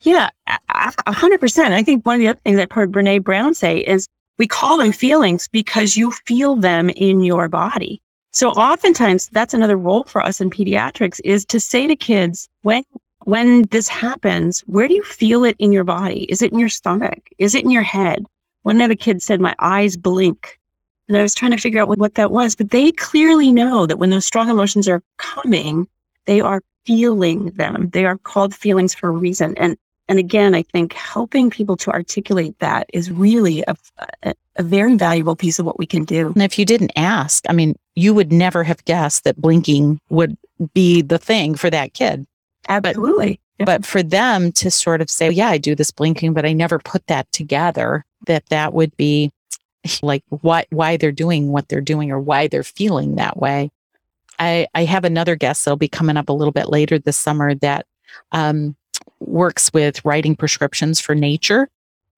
[0.02, 1.74] Yeah, a hundred percent.
[1.74, 4.08] I think one of the other things I've heard Brene Brown say is
[4.38, 8.02] we call them feelings because you feel them in your body.
[8.32, 12.84] So oftentimes that's another role for us in pediatrics is to say to kids, when
[13.28, 16.24] when this happens, where do you feel it in your body?
[16.30, 17.30] Is it in your stomach?
[17.38, 18.26] Is it in your head?
[18.62, 20.58] One of the kids said, my eyes blink.
[21.10, 23.86] And I was trying to figure out what, what that was, but they clearly know
[23.86, 25.90] that when those strong emotions are coming,
[26.24, 27.90] they are feeling them.
[27.90, 29.58] They are called feelings for a reason.
[29.58, 33.76] And and again, I think helping people to articulate that is really a,
[34.24, 36.28] a, a, very valuable piece of what we can do.
[36.28, 40.38] And if you didn't ask, I mean, you would never have guessed that blinking would
[40.74, 42.26] be the thing for that kid.
[42.68, 43.40] Absolutely.
[43.58, 46.54] But, but for them to sort of say, yeah, I do this blinking, but I
[46.54, 49.32] never put that together, that that would be
[50.02, 53.72] like what, why they're doing what they're doing or why they're feeling that way.
[54.40, 57.56] I, I have another guest that'll be coming up a little bit later this summer
[57.56, 57.88] that
[58.32, 58.76] um,
[59.20, 61.70] works with writing prescriptions for nature.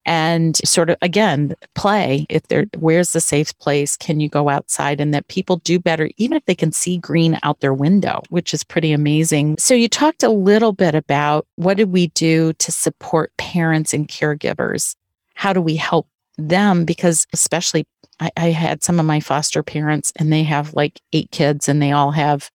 [0.06, 2.26] And sort of again play.
[2.30, 3.98] If there where's the safe place?
[3.98, 5.00] Can you go outside?
[5.02, 8.54] And that people do better even if they can see green out their window which
[8.54, 9.58] is pretty amazing.
[9.58, 14.08] So you talked a little bit about what did we do to support parents and
[14.08, 14.96] caregivers?
[15.36, 16.86] How do we help them?
[16.86, 17.86] Because especially
[18.20, 21.82] I, I had some of my foster parents and they have like eight kids and
[21.82, 22.50] they all have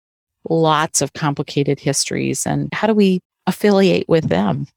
[0.49, 2.45] lots of complicated histories.
[2.45, 4.67] And how do we affiliate with them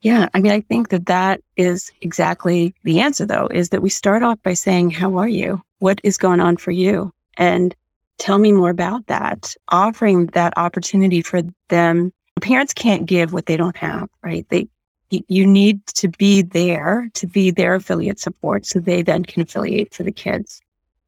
[0.00, 3.88] yeah, I mean, I think that that is exactly the answer, though, is that we
[3.88, 5.62] start off by saying, How are you?
[5.78, 7.12] What is going on for you?
[7.36, 7.74] And
[8.18, 12.12] tell me more about that, offering that opportunity for them.
[12.40, 14.46] Parents can't give what they don't have, right?
[14.50, 14.68] They,
[15.10, 19.94] you need to be there to be their affiliate support so they then can affiliate
[19.94, 20.60] for the kids.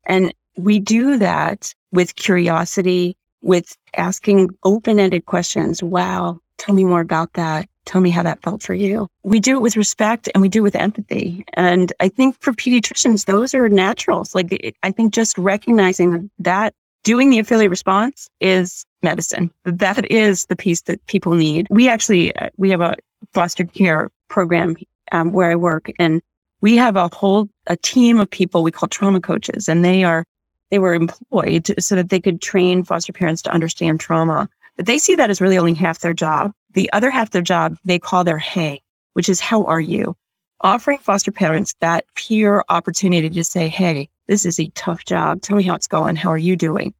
[0.06, 5.82] And we do that with curiosity, with asking open ended questions.
[5.82, 7.68] Wow, tell me more about that.
[7.88, 9.08] Tell me how that felt for you.
[9.22, 11.42] We do it with respect and we do it with empathy.
[11.54, 14.34] And I think for pediatricians, those are naturals.
[14.34, 19.50] Like, I think just recognizing that doing the affiliate response is medicine.
[19.64, 21.66] That is the piece that people need.
[21.70, 22.94] We actually, uh, we have a
[23.32, 24.76] foster care program
[25.12, 26.20] um, where I work and
[26.60, 30.26] we have a whole, a team of people we call trauma coaches and they are,
[30.70, 34.46] they were employed so that they could train foster parents to understand trauma.
[34.78, 36.52] But they see that as really only half their job.
[36.72, 38.80] The other half their job, they call their hey,
[39.12, 40.16] which is how are you?
[40.60, 45.42] Offering foster parents that peer opportunity to say, hey, this is a tough job.
[45.42, 46.16] Tell me how it's going.
[46.16, 46.94] How are you doing?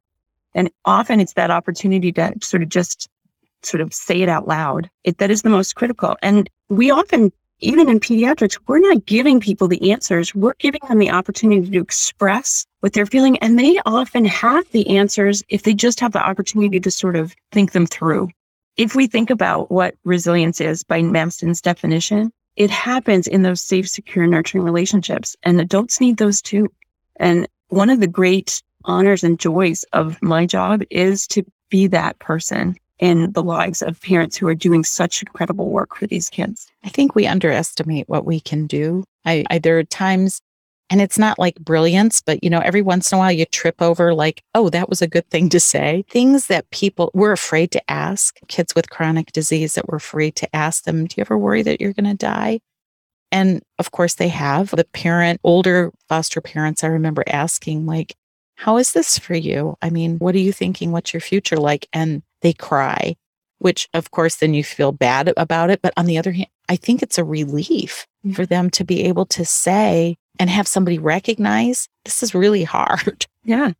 [0.53, 3.07] And often it's that opportunity to sort of just
[3.63, 4.89] sort of say it out loud.
[5.03, 6.17] It, that is the most critical.
[6.21, 10.33] And we often, even in pediatrics, we're not giving people the answers.
[10.33, 13.37] We're giving them the opportunity to express what they're feeling.
[13.39, 17.35] And they often have the answers if they just have the opportunity to sort of
[17.51, 18.29] think them through.
[18.77, 23.89] If we think about what resilience is by Masten's definition, it happens in those safe,
[23.89, 25.35] secure, nurturing relationships.
[25.43, 26.67] And adults need those too.
[27.17, 32.19] And one of the great honors and joys of my job is to be that
[32.19, 36.67] person in the lives of parents who are doing such incredible work for these kids.
[36.83, 39.05] I think we underestimate what we can do.
[39.25, 40.41] I, I there are times
[40.89, 43.81] and it's not like brilliance, but you know, every once in a while you trip
[43.81, 46.03] over like, oh, that was a good thing to say.
[46.09, 50.55] Things that people were afraid to ask, kids with chronic disease that were afraid to
[50.55, 52.59] ask them, do you ever worry that you're going to die?
[53.31, 54.71] And of course they have.
[54.71, 58.15] The parent, older foster parents, I remember asking like,
[58.55, 59.77] how is this for you?
[59.81, 60.91] I mean, what are you thinking?
[60.91, 61.87] What's your future like?
[61.93, 63.15] And they cry,
[63.59, 65.81] which of course then you feel bad about it.
[65.81, 68.33] But on the other hand, I think it's a relief mm-hmm.
[68.33, 73.25] for them to be able to say, and have somebody recognize this is really hard.
[73.45, 73.71] Yeah.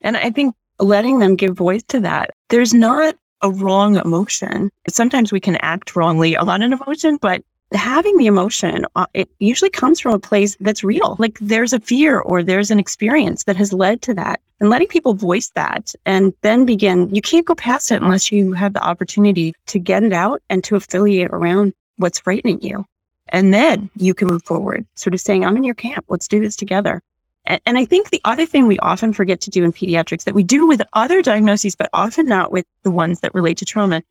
[0.00, 4.70] And I think letting them give voice to that, there's not a wrong emotion.
[4.88, 7.42] Sometimes we can act wrongly on an emotion, but
[7.72, 11.16] having the emotion, uh, it usually comes from a place that's real.
[11.18, 14.40] Like there's a fear or there's an experience that has led to that.
[14.58, 18.52] And letting people voice that and then begin, you can't go past it unless you
[18.52, 22.84] have the opportunity to get it out and to affiliate around what's frightening you.
[23.28, 26.04] And then you can move forward, sort of saying, I'm in your camp.
[26.08, 27.00] Let's do this together.
[27.46, 30.34] And, and I think the other thing we often forget to do in pediatrics that
[30.34, 34.02] we do with other diagnoses, but often not with the ones that relate to trauma,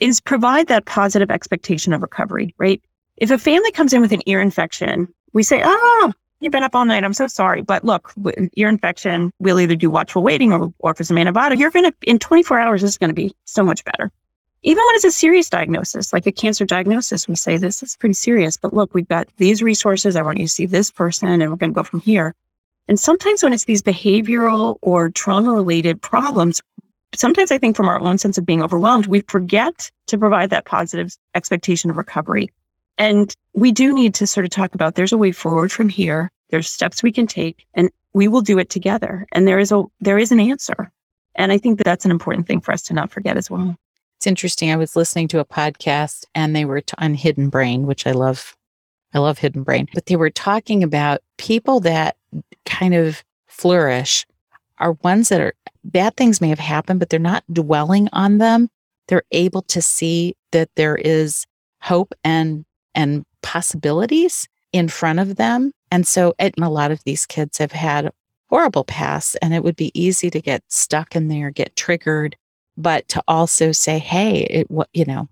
[0.00, 2.82] is provide that positive expectation of recovery, right?
[3.20, 6.74] If a family comes in with an ear infection, we say, oh, you've been up
[6.74, 7.02] all night.
[7.02, 7.62] I'm so sorry.
[7.62, 8.14] But look,
[8.54, 11.58] ear infection, we'll either do watchful waiting or, or for some antibiotic.
[11.58, 14.12] You're going to, in 24 hours, this is going to be so much better.
[14.62, 18.14] Even when it's a serious diagnosis, like a cancer diagnosis, we say this is pretty
[18.14, 20.16] serious, but look, we've got these resources.
[20.16, 22.34] I want you to see this person and we're going to go from here.
[22.88, 26.60] And sometimes when it's these behavioral or trauma related problems,
[27.14, 30.64] sometimes I think from our own sense of being overwhelmed, we forget to provide that
[30.64, 32.50] positive expectation of recovery.
[32.98, 36.30] And we do need to sort of talk about there's a way forward from here.
[36.50, 39.26] There's steps we can take and we will do it together.
[39.32, 40.90] And there is a, there is an answer.
[41.36, 43.76] And I think that that's an important thing for us to not forget as well.
[44.16, 44.72] It's interesting.
[44.72, 48.10] I was listening to a podcast and they were t- on Hidden Brain, which I
[48.10, 48.56] love.
[49.14, 52.16] I love Hidden Brain, but they were talking about people that
[52.66, 54.26] kind of flourish
[54.78, 58.68] are ones that are bad things may have happened, but they're not dwelling on them.
[59.06, 61.46] They're able to see that there is
[61.80, 65.72] hope and and possibilities in front of them.
[65.90, 68.10] And so and a lot of these kids have had
[68.50, 72.36] horrible pasts and it would be easy to get stuck in there, get triggered
[72.78, 75.28] but to also say, hey, it, you know,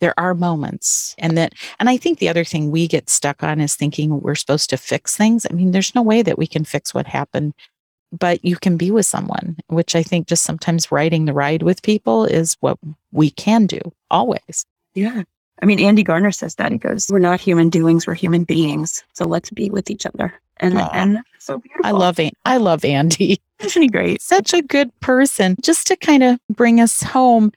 [0.00, 3.60] there are moments and that, and I think the other thing we get stuck on
[3.60, 5.46] is thinking we're supposed to fix things.
[5.48, 7.54] I mean, there's no way that we can fix what happened,
[8.10, 11.82] but you can be with someone, which I think just sometimes riding the ride with
[11.82, 12.78] people is what
[13.12, 13.78] we can do
[14.10, 14.64] always.
[14.94, 15.22] Yeah.
[15.62, 16.72] I mean, Andy Garner says that.
[16.72, 19.04] He goes, We're not human doings, we're human beings.
[19.14, 20.34] So let's be with each other.
[20.58, 20.90] And, Aww.
[20.92, 21.86] and so beautiful.
[21.86, 23.40] I love I love Andy.
[23.60, 24.20] Isn't he great?
[24.20, 25.56] Such a good person.
[25.62, 27.52] Just to kind of bring us home,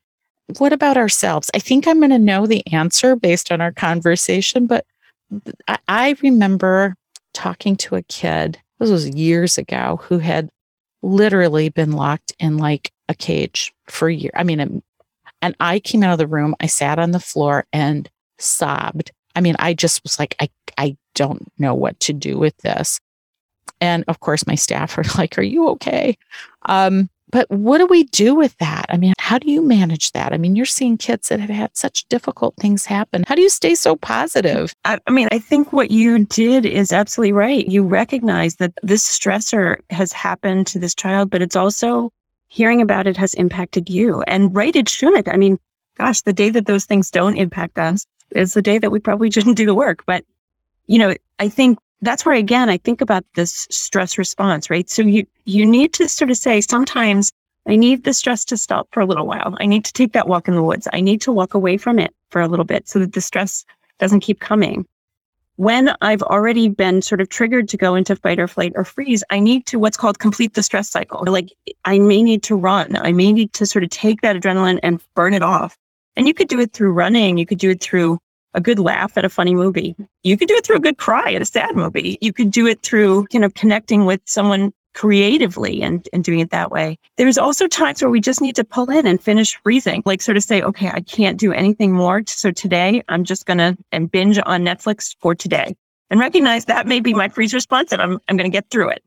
[0.58, 1.52] what about ourselves?
[1.54, 4.86] I think I'm going to know the answer based on our conversation, but
[5.68, 6.96] I, I remember
[7.34, 10.50] talking to a kid, this was years ago, who had
[11.02, 14.32] literally been locked in like a cage for a year.
[14.36, 14.82] I mean,
[15.42, 19.12] and I came out of the room, I sat on the floor and sobbed.
[19.36, 23.00] I mean, I just was like, I, I don't know what to do with this.
[23.82, 26.18] And of course, my staff are like, Are you okay?
[26.64, 28.88] Um, but what do we do with that?
[28.90, 30.34] I mean, how do you manage that?
[30.34, 33.24] I mean, you're seeing kids that have had such difficult things happen.
[33.28, 34.74] How do you stay so positive?
[34.84, 37.68] I, I mean, I think what you did is absolutely right.
[37.68, 42.12] You recognize that this stressor has happened to this child, but it's also
[42.50, 44.22] hearing about it has impacted you.
[44.24, 45.30] And right, it should.
[45.30, 45.58] I mean,
[45.98, 49.32] gosh, the day that those things don't impact us is the day that we probably
[49.32, 50.06] shouldn't do the work.
[50.06, 50.26] But,
[50.88, 54.90] you know, I think that's where again I think about this stress response, right?
[54.90, 57.32] So you you need to sort of say sometimes
[57.68, 59.56] I need the stress to stop for a little while.
[59.60, 60.88] I need to take that walk in the woods.
[60.94, 63.66] I need to walk away from it for a little bit so that the stress
[64.00, 64.86] doesn't keep coming.
[65.60, 69.26] When I've already been sort of triggered to go into fight or flight or freeze,
[69.30, 71.22] I need to what's called complete the stress cycle.
[71.28, 71.52] Like
[71.84, 72.96] I may need to run.
[72.96, 75.78] I may need to sort of take that adrenaline and burn it off.
[76.16, 77.38] And you could do it through running.
[77.38, 78.20] You could do it through
[78.54, 79.98] a good laugh at a funny movie.
[80.24, 82.18] You could do it through a good cry at a sad movie.
[82.22, 86.52] You could do it through kind of connecting with someone creatively and, and doing it
[86.52, 86.98] that way.
[87.18, 90.38] There's also times where we just need to pull in and finish freezing, like sort
[90.38, 92.24] of say, okay, I can't do anything more.
[92.28, 95.76] So today I'm just going to and binge on Netflix for today
[96.10, 98.90] and recognize that may be my freeze response and I'm, I'm going to get through
[98.90, 99.04] it.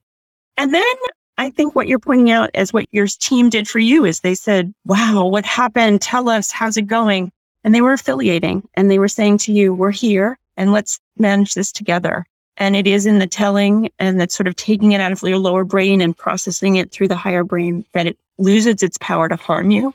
[0.57, 0.95] And then
[1.39, 4.35] I think what you're pointing out as what your team did for you is they
[4.35, 6.01] said, wow, what happened?
[6.03, 7.33] Tell us, how's it going?
[7.65, 11.55] and they were affiliating and they were saying to you, we're here and let's manage
[11.55, 12.27] this together.
[12.59, 15.39] And it is in the telling and that sort of taking it out of your
[15.39, 19.37] lower brain and processing it through the higher brain that it loses its power to
[19.37, 19.95] harm you.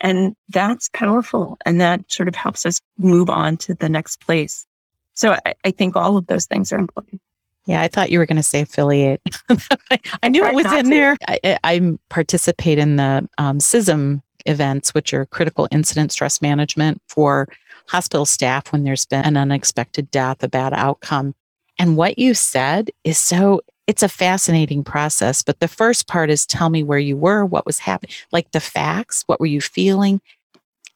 [0.00, 1.58] And that's powerful.
[1.66, 4.66] And that sort of helps us move on to the next place.
[5.14, 7.20] So I, I think all of those things are important.
[7.66, 9.20] Yeah, I thought you were going to say affiliate.
[10.22, 10.90] I knew it was in to.
[10.90, 11.16] there.
[11.26, 17.46] I, I, participate in the um, CISM events, which are critical incident stress management for
[17.88, 21.34] hospital staff when there's been an unexpected death, a bad outcome.
[21.78, 25.42] And what you said is so, it's a fascinating process.
[25.42, 28.60] But the first part is tell me where you were, what was happening, like the
[28.60, 30.20] facts, what were you feeling?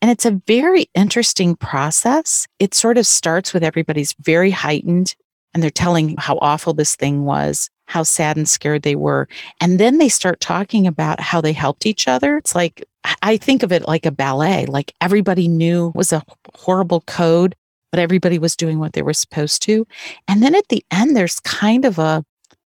[0.01, 2.49] And it's a very interesting process.
[2.59, 5.15] It sort of starts with everybody's very heightened
[5.55, 9.29] and they're telling how awful this thing was, how sad and scared they were.
[9.61, 12.39] And then they start talking about how they helped each other.
[12.39, 12.85] It's like
[13.23, 16.23] I think of it like a ballet, like everybody knew was a
[16.55, 17.55] horrible code,
[17.93, 19.87] but everybody was doing what they were supposed to.
[20.27, 22.25] And then at the end, there's kind of a,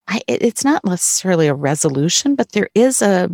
[0.09, 3.29] I, it's not necessarily a resolution, but there is a,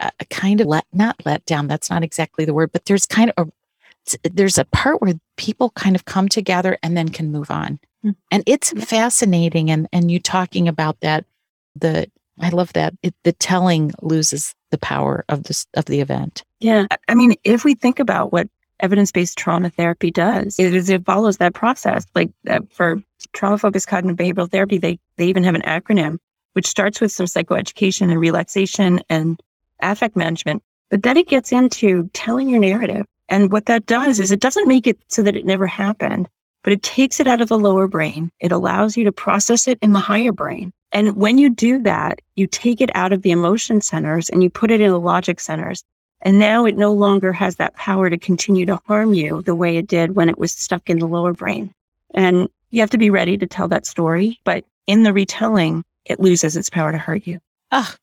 [0.00, 1.68] a kind of let, not let down.
[1.68, 5.70] That's not exactly the word, but there's kind of a, there's a part where people
[5.70, 7.78] kind of come together and then can move on.
[8.04, 8.10] Mm-hmm.
[8.30, 9.70] And it's fascinating.
[9.70, 11.26] And, and you talking about that,
[11.74, 12.10] the,
[12.40, 16.44] I love that it, the telling loses the power of this of the event.
[16.60, 18.48] Yeah, I mean, if we think about what
[18.80, 22.06] evidence-based trauma therapy does, it is it follows that process.
[22.14, 23.02] Like uh, for
[23.32, 26.18] trauma-focused cognitive behavioral therapy, they they even have an acronym
[26.56, 29.38] which starts with some psychoeducation and relaxation and
[29.80, 33.04] affect management, but then it gets into telling your narrative.
[33.28, 36.28] And what that does is it doesn't make it so that it never happened,
[36.64, 38.30] but it takes it out of the lower brain.
[38.40, 40.72] It allows you to process it in the higher brain.
[40.92, 44.48] And when you do that, you take it out of the emotion centers and you
[44.48, 45.84] put it in the logic centers.
[46.26, 49.76] And now it no longer has that power to continue to harm you the way
[49.76, 51.72] it did when it was stuck in the lower brain.
[52.14, 54.40] And you have to be ready to tell that story.
[54.42, 57.38] But in the retelling, it loses its power to hurt you.
[57.70, 57.94] Oh,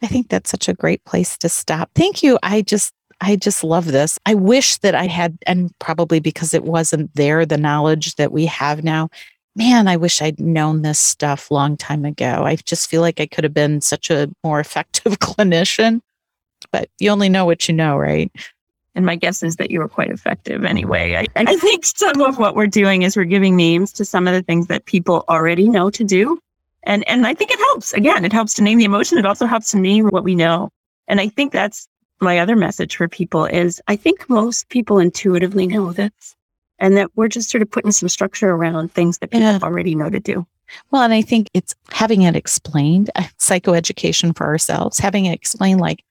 [0.00, 1.90] I think that's such a great place to stop.
[1.96, 2.38] Thank you.
[2.44, 4.16] I just, I just love this.
[4.26, 8.46] I wish that I had, and probably because it wasn't there, the knowledge that we
[8.46, 9.08] have now,
[9.56, 12.44] man, I wish I'd known this stuff long time ago.
[12.44, 16.00] I just feel like I could have been such a more effective clinician.
[16.70, 18.30] But you only know what you know, right?
[18.94, 21.16] And my guess is that you were quite effective anyway.
[21.16, 24.34] I, I think some of what we're doing is we're giving names to some of
[24.34, 26.38] the things that people already know to do.
[26.84, 27.92] And and I think it helps.
[27.92, 29.18] Again, it helps to name the emotion.
[29.18, 30.70] It also helps to name what we know.
[31.08, 31.88] And I think that's
[32.20, 36.36] my other message for people is I think most people intuitively know this
[36.78, 39.58] and that we're just sort of putting some structure around things that people yeah.
[39.62, 40.46] already know to do.
[40.90, 45.80] Well, and I think it's having it explained, uh, psychoeducation for ourselves, having it explained
[45.80, 46.02] like,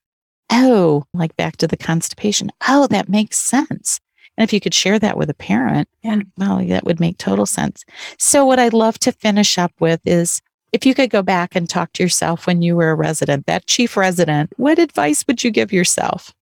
[0.52, 2.52] oh, like back to the constipation.
[2.68, 4.00] Oh, that makes sense.
[4.38, 6.22] And if you could share that with a parent, Yeah.
[6.38, 7.84] well, that would make total sense.
[8.18, 10.42] So, what I'd love to finish up with is
[10.72, 13.66] if you could go back and talk to yourself when you were a resident, that
[13.68, 16.34] chief resident, what advice would you give yourself?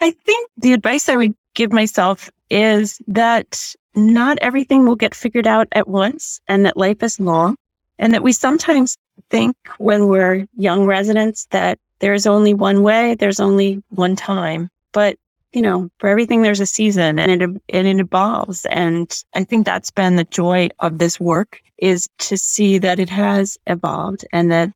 [0.00, 5.46] I think the advice I would give myself is that not everything will get figured
[5.46, 7.56] out at once and that life is long
[7.98, 8.96] and that we sometimes
[9.30, 14.68] think when we're young residents that there's only one way, there's only one time.
[14.92, 15.16] But,
[15.52, 18.66] you know, for everything, there's a season and it, and it evolves.
[18.66, 23.08] And I think that's been the joy of this work is to see that it
[23.08, 24.70] has evolved and that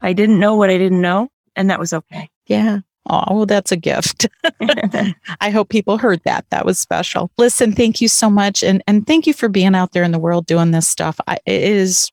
[0.00, 1.28] I didn't know what I didn't know.
[1.56, 2.30] And that was okay.
[2.46, 2.78] Yeah.
[3.10, 4.28] Oh, well, that's a gift.
[5.40, 6.46] I hope people heard that.
[6.50, 7.32] That was special.
[7.38, 8.62] Listen, thank you so much.
[8.62, 11.18] And, and thank you for being out there in the world doing this stuff.
[11.26, 12.12] I, it is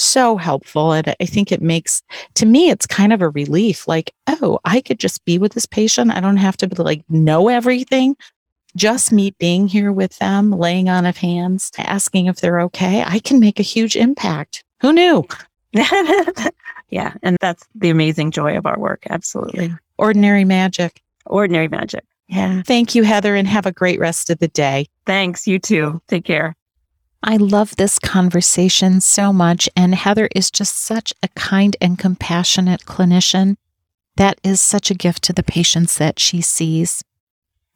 [0.00, 0.92] so helpful.
[0.92, 2.02] And I think it makes,
[2.34, 5.66] to me, it's kind of a relief like, oh, I could just be with this
[5.66, 6.12] patient.
[6.12, 8.16] I don't have to be like know everything.
[8.76, 13.18] Just me being here with them, laying on of hands, asking if they're okay, I
[13.18, 14.64] can make a huge impact.
[14.80, 15.26] Who knew?
[15.72, 17.14] yeah.
[17.22, 19.04] And that's the amazing joy of our work.
[19.10, 19.74] Absolutely.
[19.98, 21.02] Ordinary magic.
[21.26, 22.04] Ordinary magic.
[22.28, 22.62] Yeah.
[22.62, 24.86] Thank you, Heather, and have a great rest of the day.
[25.04, 25.48] Thanks.
[25.48, 26.00] You too.
[26.06, 26.56] Take care.
[27.22, 29.68] I love this conversation so much.
[29.76, 33.56] And Heather is just such a kind and compassionate clinician.
[34.16, 37.02] That is such a gift to the patients that she sees.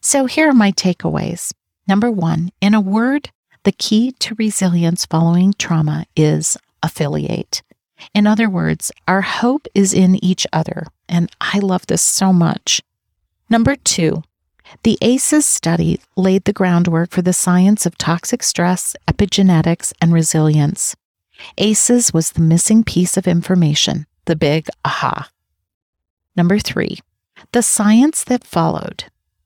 [0.00, 1.52] So here are my takeaways.
[1.86, 3.30] Number one, in a word,
[3.64, 7.62] the key to resilience following trauma is affiliate.
[8.14, 10.86] In other words, our hope is in each other.
[11.08, 12.82] And I love this so much.
[13.48, 14.22] Number two,
[14.82, 20.96] the ACEs study laid the groundwork for the science of toxic stress, epigenetics, and resilience.
[21.58, 25.28] ACEs was the missing piece of information, the big aha.
[26.36, 26.98] Number three,
[27.52, 29.04] the science that followed,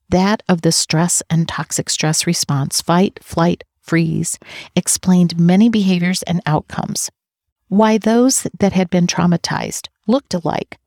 [0.08, 4.38] that of the stress and toxic stress response, fight, flight, freeze,
[4.76, 7.10] explained many behaviors and outcomes.
[7.68, 10.78] Why those that had been traumatized looked alike,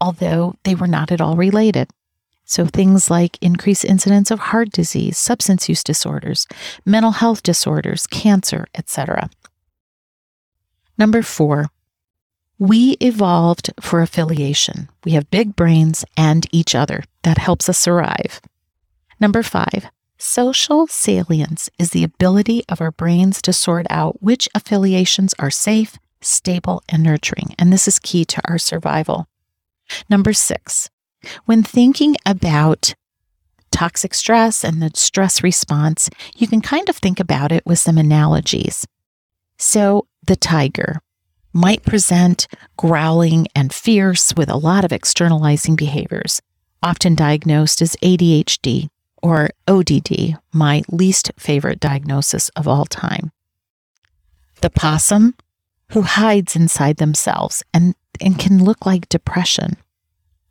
[0.00, 1.90] although they were not at all related.
[2.50, 6.48] So things like increased incidence of heart disease, substance use disorders,
[6.84, 9.30] mental health disorders, cancer, etc.
[10.98, 11.66] Number 4.
[12.58, 14.88] We evolved for affiliation.
[15.04, 17.04] We have big brains and each other.
[17.22, 18.40] That helps us survive.
[19.20, 19.86] Number 5.
[20.18, 25.98] Social salience is the ability of our brains to sort out which affiliations are safe,
[26.20, 27.54] stable, and nurturing.
[27.60, 29.28] And this is key to our survival.
[30.08, 30.90] Number 6.
[31.44, 32.94] When thinking about
[33.70, 37.98] toxic stress and the stress response, you can kind of think about it with some
[37.98, 38.86] analogies.
[39.58, 41.00] So, the tiger
[41.52, 42.46] might present
[42.76, 46.40] growling and fierce with a lot of externalizing behaviors,
[46.82, 48.88] often diagnosed as ADHD
[49.22, 53.32] or ODD, my least favorite diagnosis of all time.
[54.60, 55.34] The possum,
[55.90, 59.76] who hides inside themselves and, and can look like depression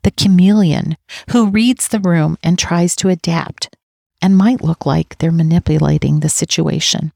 [0.03, 0.97] the chameleon
[1.31, 3.75] who reads the room and tries to adapt
[4.21, 7.11] and might look like they're manipulating the situation.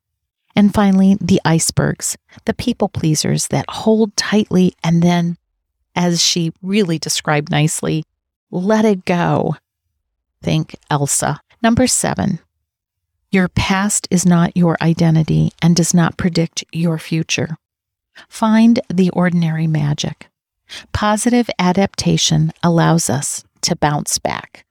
[0.55, 5.37] And finally, the icebergs, the people pleasers that hold tightly and then,
[5.95, 8.03] as she really described nicely,
[8.51, 9.55] let it go.
[10.41, 11.39] Think Elsa.
[11.61, 12.39] Number seven,
[13.31, 17.57] your past is not your identity and does not predict your future.
[18.29, 20.27] Find the ordinary magic.
[20.91, 24.65] Positive adaptation allows us to bounce back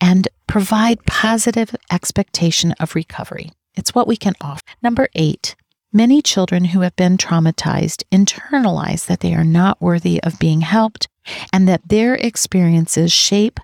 [0.00, 3.52] and provide positive expectation of recovery.
[3.74, 4.60] It's what we can offer.
[4.82, 5.54] Number eight,
[5.92, 11.08] many children who have been traumatized internalize that they are not worthy of being helped
[11.52, 13.60] and that their experiences shape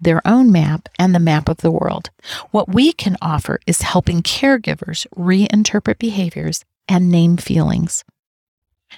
[0.00, 2.10] their own map and the map of the world.
[2.50, 8.04] What we can offer is helping caregivers reinterpret behaviors and name feelings.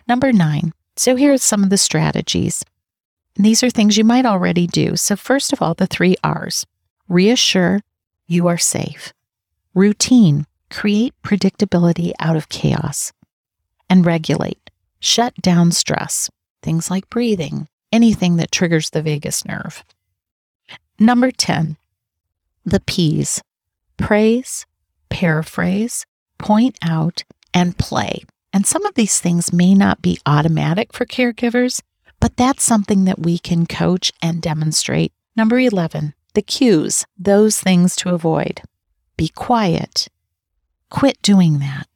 [0.09, 2.65] Number nine, so here are some of the strategies.
[3.37, 4.97] These are things you might already do.
[4.97, 6.67] So, first of all, the three R's
[7.09, 7.81] reassure
[8.27, 9.13] you are safe,
[9.75, 13.13] routine, create predictability out of chaos,
[13.91, 14.71] and regulate,
[15.01, 16.31] shut down stress,
[16.63, 19.85] things like breathing, anything that triggers the vagus nerve.
[20.99, 21.77] Number 10,
[22.65, 23.43] the P's
[23.97, 24.67] praise,
[25.09, 26.07] paraphrase,
[26.39, 28.25] point out, and play.
[28.55, 31.83] And some of these things may not be automatic for caregivers,
[32.21, 35.13] but that's something that we can coach and demonstrate.
[35.35, 38.63] Number 11, the cues, those things to avoid.
[39.17, 40.07] Be quiet.
[40.89, 41.89] Quit doing that.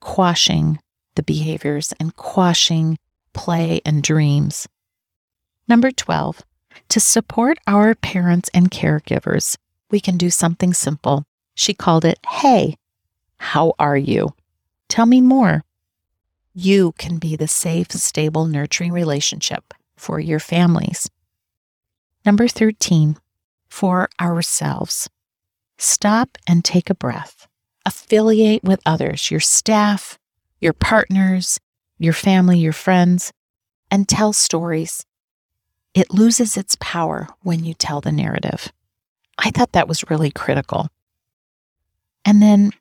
[0.00, 0.78] Quashing
[1.14, 2.96] the behaviors and quashing
[3.34, 4.66] play and dreams.
[5.68, 6.40] Number 12,
[6.88, 9.58] to support our parents and caregivers,
[9.90, 11.24] we can do something simple.
[11.54, 12.76] She called it, Hey,
[13.36, 14.34] how are you?
[14.88, 15.64] Tell me more.
[16.54, 21.08] You can be the safe, stable, nurturing relationship for your families.
[22.26, 23.16] Number 13,
[23.68, 25.08] for ourselves.
[25.78, 27.48] Stop and take a breath.
[27.86, 30.18] Affiliate with others, your staff,
[30.60, 31.58] your partners,
[31.98, 33.32] your family, your friends,
[33.90, 35.04] and tell stories.
[35.94, 38.72] It loses its power when you tell the narrative.
[39.38, 40.88] I thought that was really critical.
[42.24, 42.72] And then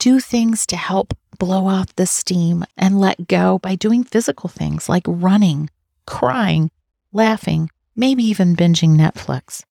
[0.00, 4.88] do things to help blow off the steam and let go by doing physical things
[4.88, 5.70] like running,
[6.06, 6.70] crying,
[7.12, 9.62] laughing, maybe even binging Netflix.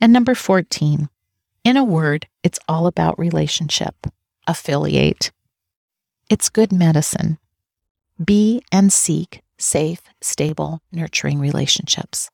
[0.00, 1.08] And number 14,
[1.64, 4.08] in a word, it's all about relationship.
[4.46, 5.30] Affiliate.
[6.28, 7.38] It's good medicine.
[8.22, 12.30] Be and seek safe, stable, nurturing relationships.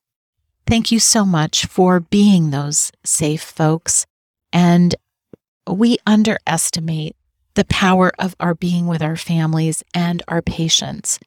[0.66, 4.07] Thank you so much for being those safe folks.
[4.52, 4.94] And
[5.68, 7.16] we underestimate
[7.54, 11.18] the power of our being with our families and our patients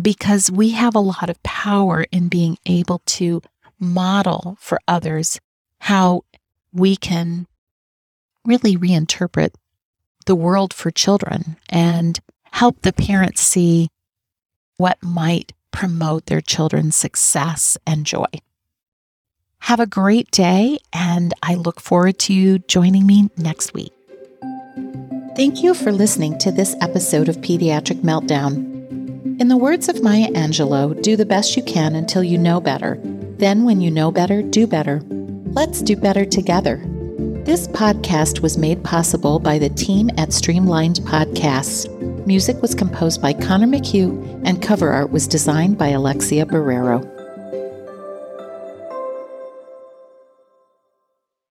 [0.00, 3.40] because we have a lot of power in being able to
[3.78, 5.38] model for others
[5.80, 6.22] how
[6.72, 7.46] we can
[8.44, 9.50] really reinterpret
[10.26, 12.20] the world for children and
[12.52, 13.88] help the parents see
[14.76, 18.24] what might promote their children's success and joy.
[19.64, 23.94] Have a great day, and I look forward to you joining me next week.
[25.36, 29.40] Thank you for listening to this episode of Pediatric Meltdown.
[29.40, 33.00] In the words of Maya Angelou, do the best you can until you know better.
[33.38, 35.00] Then, when you know better, do better.
[35.08, 36.82] Let's do better together.
[37.46, 41.88] This podcast was made possible by the team at Streamlined Podcasts.
[42.26, 47.13] Music was composed by Connor McHugh, and cover art was designed by Alexia Barrero.